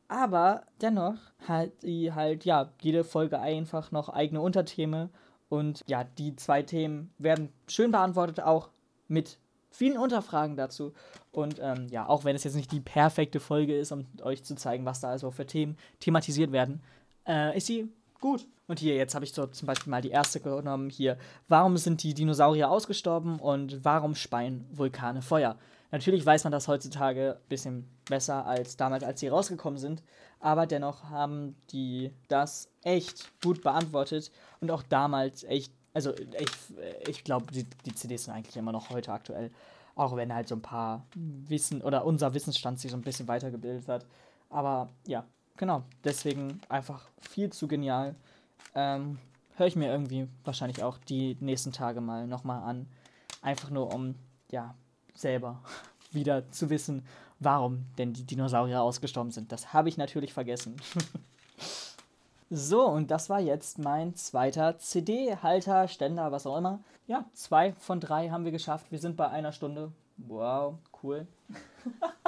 [0.09, 1.15] aber dennoch
[1.47, 5.09] hat die halt, ja, jede Folge einfach noch eigene Unterthemen
[5.47, 8.69] und ja, die zwei Themen werden schön beantwortet, auch
[9.07, 9.37] mit
[9.75, 10.93] vielen Unterfragen dazu.
[11.31, 14.55] Und ähm, ja, auch wenn es jetzt nicht die perfekte Folge ist, um euch zu
[14.55, 16.81] zeigen, was da also für Themen thematisiert werden,
[17.27, 18.47] äh, ist sie gut.
[18.67, 20.89] Und hier, jetzt habe ich so zum Beispiel mal die erste genommen.
[20.89, 21.17] Hier,
[21.47, 25.57] warum sind die Dinosaurier ausgestorben und warum speien Vulkane Feuer?
[25.91, 30.01] Natürlich weiß man das heutzutage ein bisschen besser als damals, als sie rausgekommen sind.
[30.39, 37.23] Aber dennoch haben die das echt gut beantwortet und auch damals echt also ich, ich
[37.23, 39.49] glaube, die, die CDs sind eigentlich immer noch heute aktuell.
[39.95, 43.87] Auch wenn halt so ein paar Wissen oder unser Wissensstand sich so ein bisschen weitergebildet
[43.87, 44.05] hat.
[44.49, 45.25] Aber ja,
[45.55, 45.83] genau.
[46.03, 48.13] Deswegen einfach viel zu genial.
[48.75, 49.17] Ähm,
[49.55, 52.87] Höre ich mir irgendwie wahrscheinlich auch die nächsten Tage mal nochmal an.
[53.41, 54.15] Einfach nur um,
[54.51, 54.75] ja,
[55.13, 55.63] selber
[56.11, 57.05] wieder zu wissen,
[57.39, 59.53] warum denn die Dinosaurier ausgestorben sind.
[59.53, 60.75] Das habe ich natürlich vergessen.
[62.49, 66.79] So, und das war jetzt mein zweiter CD-Halter, Ständer, was auch immer.
[67.07, 68.91] Ja, zwei von drei haben wir geschafft.
[68.91, 69.91] Wir sind bei einer Stunde.
[70.17, 71.27] Wow, cool.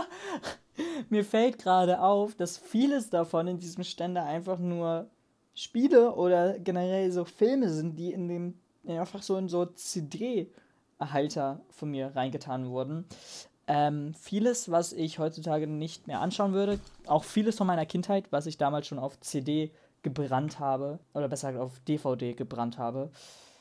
[1.09, 5.07] Mir fällt gerade auf, dass vieles davon in diesem Ständer einfach nur
[5.53, 11.91] Spiele oder generell so Filme sind, die in dem einfach so in so CD-Halter von
[11.91, 13.05] mir reingetan wurden.
[13.67, 18.45] Ähm, vieles, was ich heutzutage nicht mehr anschauen würde, auch vieles von meiner Kindheit, was
[18.45, 19.71] ich damals schon auf CD
[20.13, 23.11] gebrannt habe, oder besser gesagt auf DVD gebrannt habe.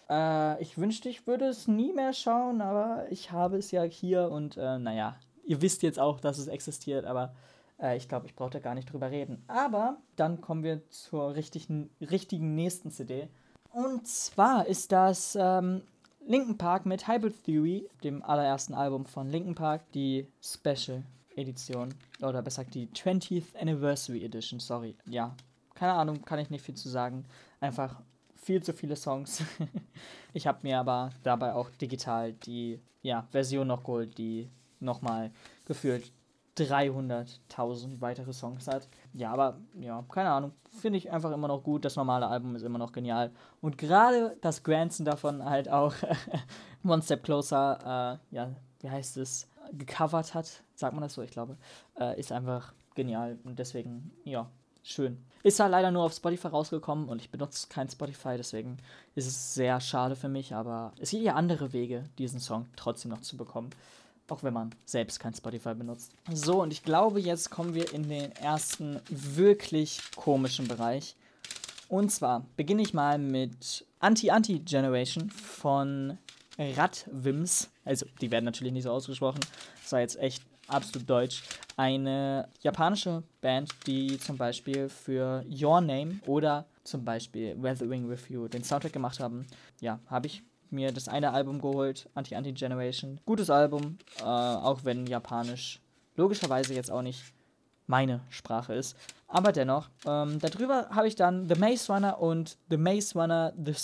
[0.08, 4.30] Äh, ich wünschte, ich würde es nie mehr schauen, aber ich habe es ja hier
[4.30, 7.34] und äh, naja, ihr wisst jetzt auch, dass es existiert, aber
[7.80, 9.42] äh, ich glaube, ich brauche da gar nicht drüber reden.
[9.48, 13.28] Aber dann kommen wir zur richtigen, richtigen nächsten CD.
[13.72, 15.82] Und zwar ist das ähm,
[16.26, 21.02] Linkin Park mit Hybrid Theory, dem allerersten Album von Linkin Park, die Special
[21.36, 21.94] Edition.
[22.20, 24.96] Oder besser gesagt die 20th Anniversary Edition, sorry.
[25.06, 25.36] Ja,
[25.76, 27.24] keine Ahnung, kann ich nicht viel zu sagen.
[27.60, 28.00] Einfach
[28.34, 29.42] viel zu viele Songs.
[30.32, 34.50] ich habe mir aber dabei auch digital die ja, Version noch geholt, die
[34.80, 35.30] nochmal
[35.64, 36.12] gefühlt
[36.56, 38.88] 300.000 weitere Songs hat.
[39.12, 40.52] Ja, aber ja, keine Ahnung.
[40.80, 41.84] Finde ich einfach immer noch gut.
[41.84, 43.30] Das normale Album ist immer noch genial.
[43.60, 45.94] Und gerade das Grandson davon halt auch
[46.84, 50.62] One Step Closer, äh, ja, wie heißt es, gecovert hat.
[50.74, 51.58] Sagt man das so, ich glaube.
[51.98, 53.38] Äh, ist einfach genial.
[53.44, 54.48] Und deswegen, ja,
[54.86, 55.18] schön.
[55.42, 58.78] Ist halt leider nur auf Spotify rausgekommen und ich benutze kein Spotify, deswegen
[59.14, 63.10] ist es sehr schade für mich, aber es gibt ja andere Wege, diesen Song trotzdem
[63.10, 63.70] noch zu bekommen.
[64.28, 66.10] Auch wenn man selbst kein Spotify benutzt.
[66.32, 71.14] So, und ich glaube, jetzt kommen wir in den ersten wirklich komischen Bereich.
[71.88, 76.18] Und zwar beginne ich mal mit Anti-Anti-Generation von
[76.58, 77.70] Radwims.
[77.84, 79.38] Also, die werden natürlich nicht so ausgesprochen.
[79.80, 81.42] Das war jetzt echt absolut deutsch.
[81.76, 88.48] Eine japanische Band, die zum Beispiel für Your Name oder zum Beispiel Weathering With You
[88.48, 89.46] den Soundtrack gemacht haben.
[89.80, 93.20] Ja, habe ich mir das eine Album geholt, Anti-Anti-Generation.
[93.26, 95.80] Gutes Album, äh, auch wenn Japanisch
[96.16, 97.22] logischerweise jetzt auch nicht
[97.86, 98.96] meine Sprache ist.
[99.28, 103.74] Aber dennoch, ähm, darüber habe ich dann The Maze Runner und The Maze Runner The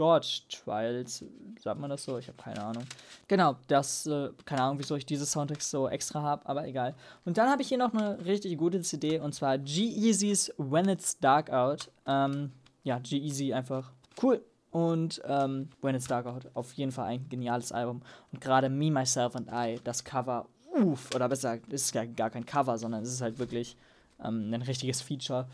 [0.00, 1.22] Scorch Trials.
[1.62, 2.16] Sagt man das so?
[2.16, 2.84] Ich habe keine Ahnung.
[3.28, 6.94] Genau, das, äh, keine Ahnung, wieso ich diese Soundtracks so extra habe, aber egal.
[7.26, 11.18] Und dann habe ich hier noch eine richtig gute CD und zwar G-Eazy's When It's
[11.18, 11.90] Dark Out.
[12.06, 12.50] Ähm,
[12.82, 13.92] ja, G-Eazy einfach
[14.22, 14.42] cool.
[14.70, 18.00] Und ähm, When It's Dark Out, auf jeden Fall ein geniales Album.
[18.32, 20.46] Und gerade Me, Myself and I, das Cover,
[20.82, 23.76] uff, oder besser gesagt, ist ja gar kein Cover, sondern es ist halt wirklich
[24.24, 25.46] ähm, ein richtiges Feature.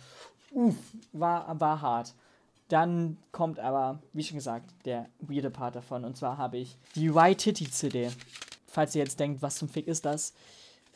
[0.53, 0.77] Uff,
[1.13, 2.15] war, war hart.
[2.69, 6.05] Dann kommt aber, wie schon gesagt, der weirde Part davon.
[6.05, 8.11] Und zwar habe ich die White Titty CD.
[8.67, 10.35] Falls ihr jetzt denkt, was zum Fick ist das?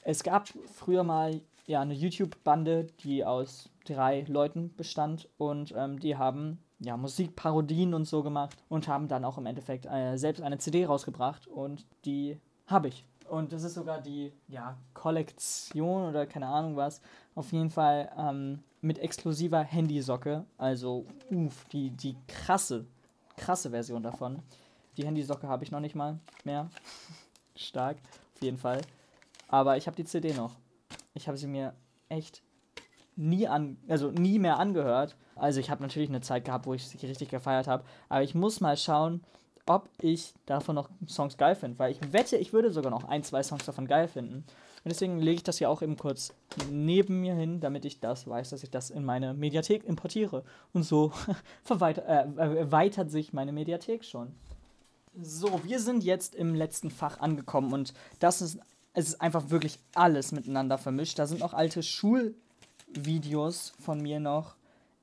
[0.02, 6.16] Es gab früher mal ja eine YouTube-Bande, die aus drei Leuten bestand und ähm, die
[6.16, 10.58] haben ja Musikparodien und so gemacht und haben dann auch im Endeffekt äh, selbst eine
[10.58, 13.04] CD rausgebracht und die habe ich.
[13.28, 17.00] Und das ist sogar die ja, Kollektion oder keine Ahnung was.
[17.34, 20.44] Auf jeden Fall ähm, mit exklusiver Handysocke.
[20.58, 22.86] Also, uff, die, die krasse,
[23.36, 24.42] krasse Version davon.
[24.96, 26.70] Die Handysocke habe ich noch nicht mal mehr.
[27.56, 27.98] Stark,
[28.34, 28.80] auf jeden Fall.
[29.48, 30.56] Aber ich habe die CD noch.
[31.14, 31.74] Ich habe sie mir
[32.08, 32.42] echt
[33.16, 35.16] nie an, also nie mehr angehört.
[35.36, 37.84] Also ich habe natürlich eine Zeit gehabt, wo ich sie richtig gefeiert habe.
[38.08, 39.22] Aber ich muss mal schauen,
[39.66, 41.78] ob ich davon noch Songs geil finde.
[41.78, 44.44] Weil ich wette, ich würde sogar noch ein, zwei Songs davon geil finden.
[44.84, 46.32] Und deswegen lege ich das hier auch eben kurz
[46.70, 50.44] neben mir hin, damit ich das weiß, dass ich das in meine Mediathek importiere.
[50.72, 51.12] Und so
[51.68, 54.34] äh, erweitert sich meine Mediathek schon.
[55.20, 58.58] So, wir sind jetzt im letzten Fach angekommen und das ist,
[58.94, 61.18] es ist einfach wirklich alles miteinander vermischt.
[61.18, 64.56] Da sind noch alte Schulvideos von mir noch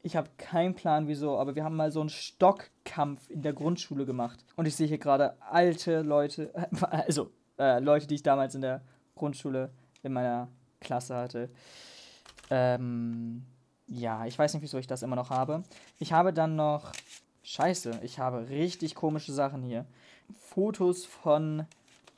[0.07, 4.05] ich habe keinen Plan wieso, aber wir haben mal so einen Stockkampf in der Grundschule
[4.05, 4.43] gemacht.
[4.55, 6.51] Und ich sehe hier gerade alte Leute,
[6.81, 8.81] also äh, Leute, die ich damals in der
[9.17, 9.69] Grundschule
[10.03, 10.47] in meiner
[10.79, 11.49] Klasse hatte.
[12.49, 13.43] Ähm,
[13.87, 15.63] ja, ich weiß nicht, wieso ich das immer noch habe.
[15.99, 16.91] Ich habe dann noch.
[17.43, 19.85] Scheiße, ich habe richtig komische Sachen hier.
[20.49, 21.65] Fotos von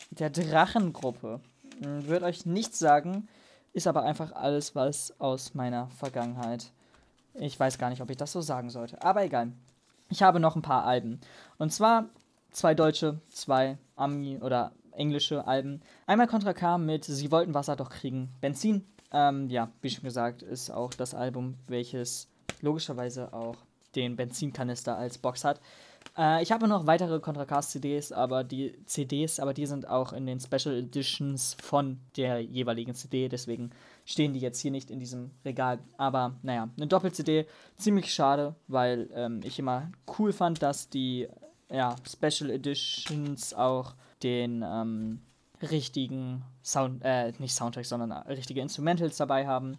[0.09, 1.39] der Drachengruppe.
[1.83, 3.27] Hm, Würde euch nichts sagen,
[3.73, 6.71] ist aber einfach alles was aus meiner Vergangenheit.
[7.35, 9.01] Ich weiß gar nicht, ob ich das so sagen sollte.
[9.03, 9.51] Aber egal.
[10.09, 11.21] Ich habe noch ein paar Alben.
[11.59, 12.09] Und zwar
[12.51, 15.81] zwei deutsche, zwei Ami- oder englische Alben.
[16.07, 18.29] Einmal Contra K mit Sie wollten Wasser doch kriegen.
[18.41, 18.85] Benzin.
[19.11, 22.27] Ähm, ja, wie schon gesagt, ist auch das Album, welches
[22.61, 23.55] logischerweise auch
[23.95, 25.59] den Benzinkanister als Box hat.
[26.17, 30.13] Äh, ich habe noch weitere Contra Cast CDs, aber die CDs, aber die sind auch
[30.13, 33.71] in den Special Editions von der jeweiligen CD, deswegen
[34.05, 35.79] stehen die jetzt hier nicht in diesem Regal.
[35.97, 37.45] Aber naja, eine Doppel-CD,
[37.77, 41.27] ziemlich schade, weil ähm, ich immer cool fand, dass die
[41.71, 45.21] ja, Special Editions auch den ähm,
[45.61, 49.77] richtigen Sound, äh, nicht Soundtrack, sondern richtige Instrumentals dabei haben.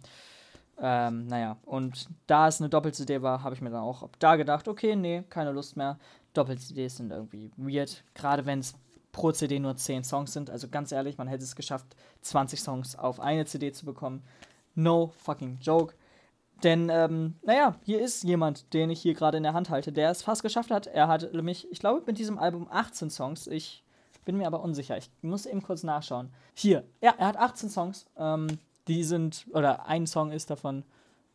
[0.79, 4.67] Ähm, naja, und da es eine Doppel-CD war, habe ich mir dann auch da gedacht,
[4.67, 5.99] okay, nee, keine Lust mehr.
[6.33, 8.73] Doppel-CDs sind irgendwie weird, gerade wenn es
[9.11, 10.49] pro CD nur 10 Songs sind.
[10.49, 14.23] Also ganz ehrlich, man hätte es geschafft, 20 Songs auf eine CD zu bekommen.
[14.73, 15.93] No fucking joke.
[16.63, 20.11] Denn, ähm, naja, hier ist jemand, den ich hier gerade in der Hand halte, der
[20.11, 20.87] es fast geschafft hat.
[20.87, 23.47] Er hat nämlich, ich glaube, mit diesem Album 18 Songs.
[23.47, 23.83] Ich
[24.31, 24.97] bin mir aber unsicher.
[24.97, 26.29] Ich muss eben kurz nachschauen.
[26.53, 28.05] Hier, ja, er hat 18 Songs.
[28.17, 28.47] Ähm,
[28.87, 30.85] die sind, oder ein Song ist davon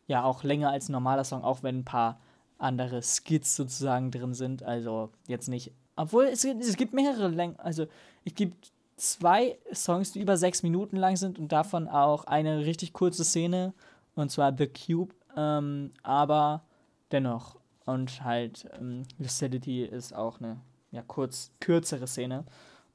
[0.07, 2.19] ja auch länger als ein normaler Song, auch wenn ein paar
[2.57, 4.63] andere Skits sozusagen drin sind.
[4.63, 5.73] Also jetzt nicht.
[5.95, 7.59] Obwohl es, es gibt mehrere Längen.
[7.59, 7.85] Also
[8.25, 12.93] es gibt zwei Songs, die über sechs Minuten lang sind und davon auch eine richtig
[12.93, 13.75] kurze Szene.
[14.15, 15.13] Und zwar The Cube.
[15.35, 16.63] Ähm, aber
[17.11, 17.57] dennoch.
[17.85, 20.57] Und halt ähm, Lucidity ist auch eine
[20.89, 22.43] ja, kurz kürzere Szene.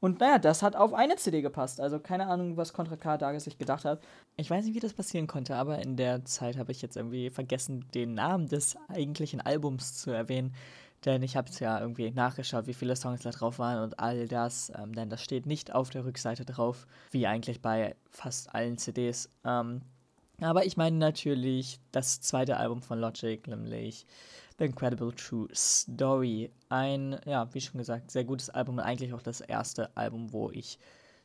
[0.03, 1.81] Und naja, das hat auf eine CD gepasst.
[1.81, 4.03] Also keine Ahnung, was Contra K da sich gedacht hat.
[4.37, 7.31] Ich weiß nicht, wie das passieren konnte, aber in der Zeit habe ich jetzt irgendwie
[7.31, 10.57] vergessen, den Namen des eigentlichen Albums zu erwähnen.
[11.05, 14.27] Denn ich habe es ja irgendwie nachgeschaut, wie viele Songs da drauf waren und all
[14.27, 14.73] das.
[14.77, 19.31] Ähm, denn das steht nicht auf der Rückseite drauf, wie eigentlich bei fast allen CDs.
[19.45, 19.83] Ähm,
[20.41, 24.05] aber ich meine natürlich das zweite Album von Logic, nämlich
[24.59, 26.51] The Incredible True Story.
[26.69, 30.51] Ein, ja, wie schon gesagt, sehr gutes Album und eigentlich auch das erste Album, wo
[30.51, 30.79] ich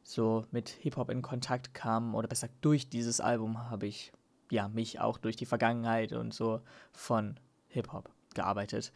[0.03, 2.15] so mit Hip-Hop in Kontakt kam.
[2.15, 4.11] Oder besser, durch dieses Album habe ich
[4.51, 6.61] ja mich auch durch die Vergangenheit und so
[6.93, 8.91] von Hip-Hop gearbeitet.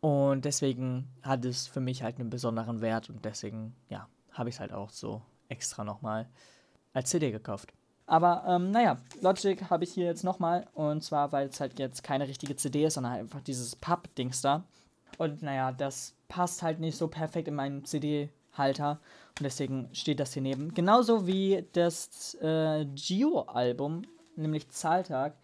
[0.00, 4.56] Und deswegen hat es für mich halt einen besonderen Wert und deswegen, ja, habe ich
[4.56, 6.28] es halt auch so extra nochmal.
[6.92, 7.72] als CD gekauft.
[8.08, 10.66] Aber ähm, naja, Logic habe ich hier jetzt nochmal.
[10.72, 14.40] Und zwar, weil es halt jetzt keine richtige CD ist, sondern halt einfach dieses Pub-Dings
[14.40, 14.64] da.
[15.18, 18.92] Und naja, das passt halt nicht so perfekt in meinen CD-Halter.
[19.38, 20.72] Und deswegen steht das hier neben.
[20.72, 24.02] Genauso wie das äh, Gio-Album,
[24.36, 25.34] nämlich Zahltag.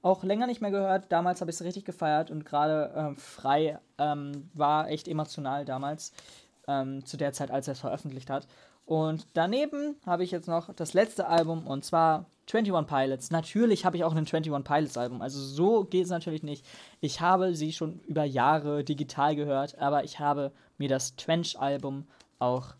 [0.00, 1.12] Auch länger nicht mehr gehört.
[1.12, 6.12] Damals habe ich es richtig gefeiert und gerade äh, frei ähm, war echt emotional damals.
[6.66, 8.46] Ähm, zu der Zeit, als er es veröffentlicht hat.
[8.86, 13.30] Und daneben habe ich jetzt noch das letzte Album und zwar 21 Pilots.
[13.30, 15.22] Natürlich habe ich auch ein 21 Pilots Album.
[15.22, 16.66] Also so geht es natürlich nicht.
[17.00, 22.06] Ich habe sie schon über Jahre digital gehört, aber ich habe mir das Trench Album
[22.38, 22.74] auch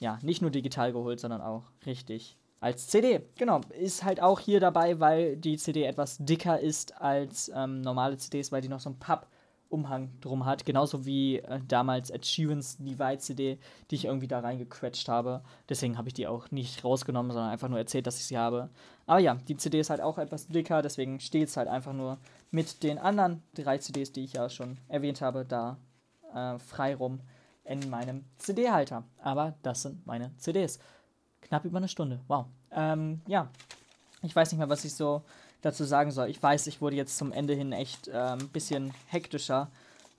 [0.00, 3.20] ja, nicht nur digital geholt, sondern auch richtig als CD.
[3.36, 8.16] Genau, ist halt auch hier dabei, weil die CD etwas dicker ist als ähm, normale
[8.16, 9.28] CDs, weil die noch so ein Papp
[9.68, 10.64] Umhang drum hat.
[10.64, 13.58] Genauso wie äh, damals Ed Sheerans Divide CD,
[13.90, 15.42] die ich irgendwie da reingequetscht habe.
[15.68, 18.70] Deswegen habe ich die auch nicht rausgenommen, sondern einfach nur erzählt, dass ich sie habe.
[19.06, 22.18] Aber ja, die CD ist halt auch etwas dicker, deswegen steht es halt einfach nur
[22.50, 25.76] mit den anderen drei CDs, die ich ja schon erwähnt habe, da
[26.34, 27.20] äh, frei rum
[27.64, 29.04] in meinem CD-Halter.
[29.22, 30.78] Aber das sind meine CDs.
[31.42, 32.20] Knapp über eine Stunde.
[32.26, 32.46] Wow.
[32.70, 33.48] Ähm, ja,
[34.22, 35.22] ich weiß nicht mehr, was ich so
[35.62, 36.28] dazu sagen soll.
[36.28, 39.70] Ich weiß, ich wurde jetzt zum Ende hin echt ein ähm, bisschen hektischer,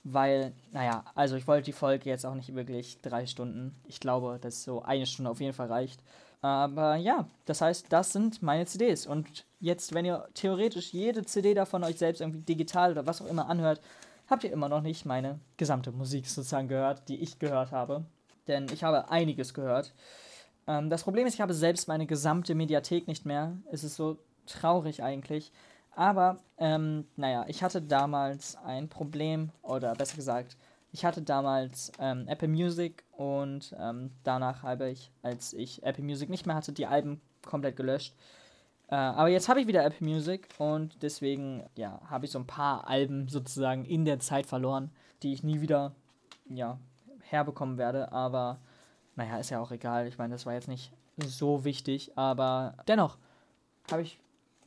[0.03, 3.75] weil, naja, also ich wollte die Folge jetzt auch nicht wirklich drei Stunden.
[3.87, 6.01] Ich glaube, dass so eine Stunde auf jeden Fall reicht.
[6.41, 9.05] Aber ja, das heißt, das sind meine CDs.
[9.05, 13.27] Und jetzt, wenn ihr theoretisch jede CD davon euch selbst irgendwie digital oder was auch
[13.27, 13.81] immer anhört,
[14.29, 18.05] habt ihr immer noch nicht meine gesamte Musik sozusagen gehört, die ich gehört habe.
[18.47, 19.93] Denn ich habe einiges gehört.
[20.67, 23.57] Ähm, das Problem ist, ich habe selbst meine gesamte Mediathek nicht mehr.
[23.71, 24.17] Es ist so
[24.50, 25.52] traurig eigentlich.
[25.95, 30.56] Aber, ähm, naja, ich hatte damals ein Problem, oder besser gesagt,
[30.91, 36.30] ich hatte damals ähm, Apple Music und ähm, danach habe ich, als ich Apple Music
[36.30, 38.16] nicht mehr hatte, die Alben komplett gelöscht.
[38.88, 42.47] Äh, aber jetzt habe ich wieder Apple Music und deswegen, ja, habe ich so ein
[42.47, 44.91] paar Alben sozusagen in der Zeit verloren,
[45.22, 45.93] die ich nie wieder,
[46.50, 46.80] ja,
[47.22, 48.12] herbekommen werde.
[48.12, 48.60] Aber,
[49.16, 50.08] naja, ist ja auch egal.
[50.08, 53.18] Ich meine, das war jetzt nicht so wichtig, aber dennoch
[53.91, 54.20] habe ich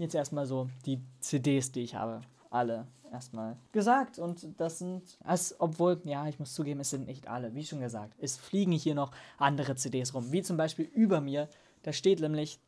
[0.02, 4.18] jetzt erstmal so die CDs, die ich habe, alle erstmal gesagt.
[4.18, 7.80] Und das sind, als, obwohl, ja, ich muss zugeben, es sind nicht alle, wie schon
[7.80, 8.14] gesagt.
[8.18, 11.48] Es fliegen hier noch andere CDs rum, wie zum Beispiel über mir.
[11.82, 12.58] Da steht nämlich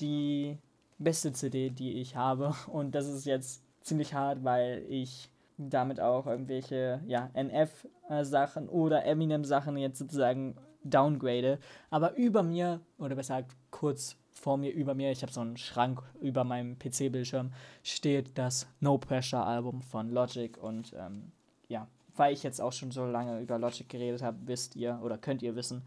[0.00, 0.58] die
[0.98, 2.54] beste CD, die ich habe.
[2.66, 9.76] Und das ist jetzt ziemlich hart, weil ich damit auch irgendwelche ja, NF-Sachen oder Eminem-Sachen
[9.76, 11.58] jetzt sozusagen downgrade.
[11.90, 15.56] Aber über mir, oder besser gesagt kurz vor mir, über mir, ich habe so einen
[15.56, 21.32] Schrank über meinem PC-Bildschirm, steht das No Pressure Album von Logic und ähm,
[21.68, 25.18] ja, weil ich jetzt auch schon so lange über Logic geredet habe, wisst ihr oder
[25.18, 25.82] könnt ihr wissen,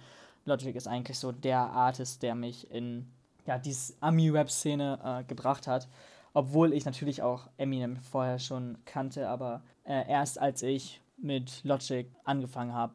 [0.46, 3.06] Logic ist eigentlich so der Artist, der mich in
[3.46, 5.88] ja, diese Ami-Rap-Szene äh, gebracht hat.
[6.34, 12.08] Obwohl ich natürlich auch Eminem vorher schon kannte, aber äh, erst als ich mit Logic
[12.24, 12.94] angefangen habe,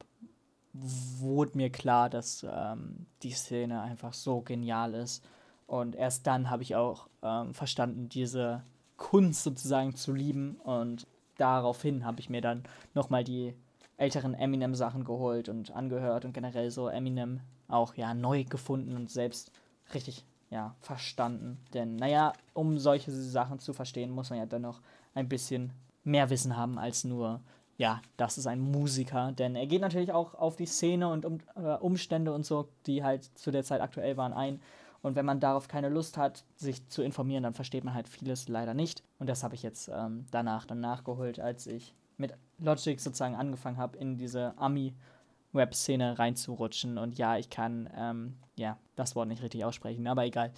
[0.72, 5.24] wurde mir klar, dass ähm, die Szene einfach so genial ist
[5.72, 8.62] und erst dann habe ich auch ähm, verstanden, diese
[8.98, 10.56] Kunst sozusagen zu lieben.
[10.56, 11.06] Und
[11.38, 13.54] daraufhin habe ich mir dann nochmal die
[13.96, 19.50] älteren Eminem-Sachen geholt und angehört und generell so Eminem auch ja neu gefunden und selbst
[19.94, 21.58] richtig ja verstanden.
[21.72, 24.82] Denn naja, um solche Sachen zu verstehen, muss man ja dann noch
[25.14, 25.72] ein bisschen
[26.04, 27.40] mehr Wissen haben als nur
[27.78, 31.38] ja, das ist ein Musiker, denn er geht natürlich auch auf die Szene und um,
[31.56, 34.60] äh, Umstände und so, die halt zu der Zeit aktuell waren, ein.
[35.02, 38.48] Und wenn man darauf keine Lust hat, sich zu informieren, dann versteht man halt vieles
[38.48, 39.02] leider nicht.
[39.18, 43.78] Und das habe ich jetzt ähm, danach dann nachgeholt, als ich mit Logic sozusagen angefangen
[43.78, 46.98] habe, in diese Ami-Web-Szene reinzurutschen.
[46.98, 50.52] Und ja, ich kann ähm, ja das Wort nicht richtig aussprechen, aber egal.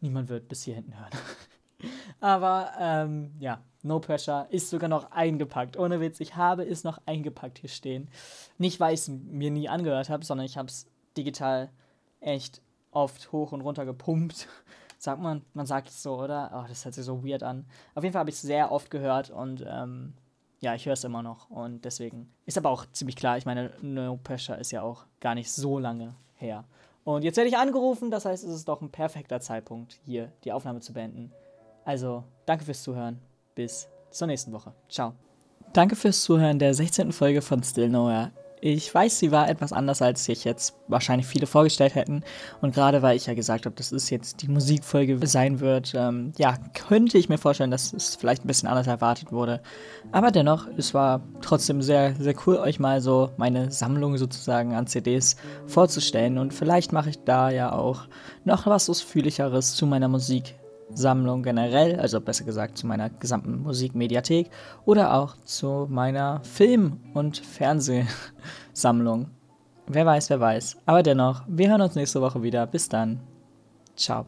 [0.00, 1.10] Niemand wird bis hier hinten hören.
[2.20, 5.78] aber ähm, ja, No Pressure ist sogar noch eingepackt.
[5.78, 8.10] Ohne Witz, ich habe es noch eingepackt hier stehen.
[8.58, 10.86] Nicht, weil ich es mir nie angehört habe, sondern ich habe es
[11.16, 11.70] digital
[12.20, 12.60] echt
[12.96, 14.48] oft hoch und runter gepumpt.
[14.98, 16.50] Sagt man, man sagt es so, oder?
[16.54, 17.66] Oh, das hört sich so weird an.
[17.94, 20.14] Auf jeden Fall habe ich es sehr oft gehört und ähm,
[20.60, 21.50] ja, ich höre es immer noch.
[21.50, 25.34] Und deswegen ist aber auch ziemlich klar, ich meine, No Pressure ist ja auch gar
[25.34, 26.64] nicht so lange her.
[27.04, 30.52] Und jetzt werde ich angerufen, das heißt, es ist doch ein perfekter Zeitpunkt, hier die
[30.52, 31.30] Aufnahme zu beenden.
[31.84, 33.20] Also, danke fürs Zuhören.
[33.54, 34.72] Bis zur nächsten Woche.
[34.88, 35.12] Ciao.
[35.74, 37.12] Danke fürs Zuhören der 16.
[37.12, 38.32] Folge von Still Nowhere.
[38.68, 42.24] Ich weiß, sie war etwas anders, als sich jetzt wahrscheinlich viele vorgestellt hätten.
[42.60, 46.32] Und gerade weil ich ja gesagt habe, dass es jetzt die Musikfolge sein wird, ähm,
[46.36, 49.60] ja, könnte ich mir vorstellen, dass es vielleicht ein bisschen anders erwartet wurde.
[50.10, 54.88] Aber dennoch, es war trotzdem sehr, sehr cool, euch mal so meine Sammlung sozusagen an
[54.88, 55.36] CDs
[55.68, 56.36] vorzustellen.
[56.36, 58.08] Und vielleicht mache ich da ja auch
[58.44, 60.56] noch was Ausführlicheres zu meiner Musik
[60.92, 64.50] Sammlung generell, also besser gesagt zu meiner gesamten Musikmediathek
[64.84, 69.30] oder auch zu meiner Film- und Fernsehsammlung.
[69.88, 70.78] Wer weiß, wer weiß.
[70.86, 72.66] Aber dennoch, wir hören uns nächste Woche wieder.
[72.66, 73.20] Bis dann.
[73.96, 74.26] Ciao.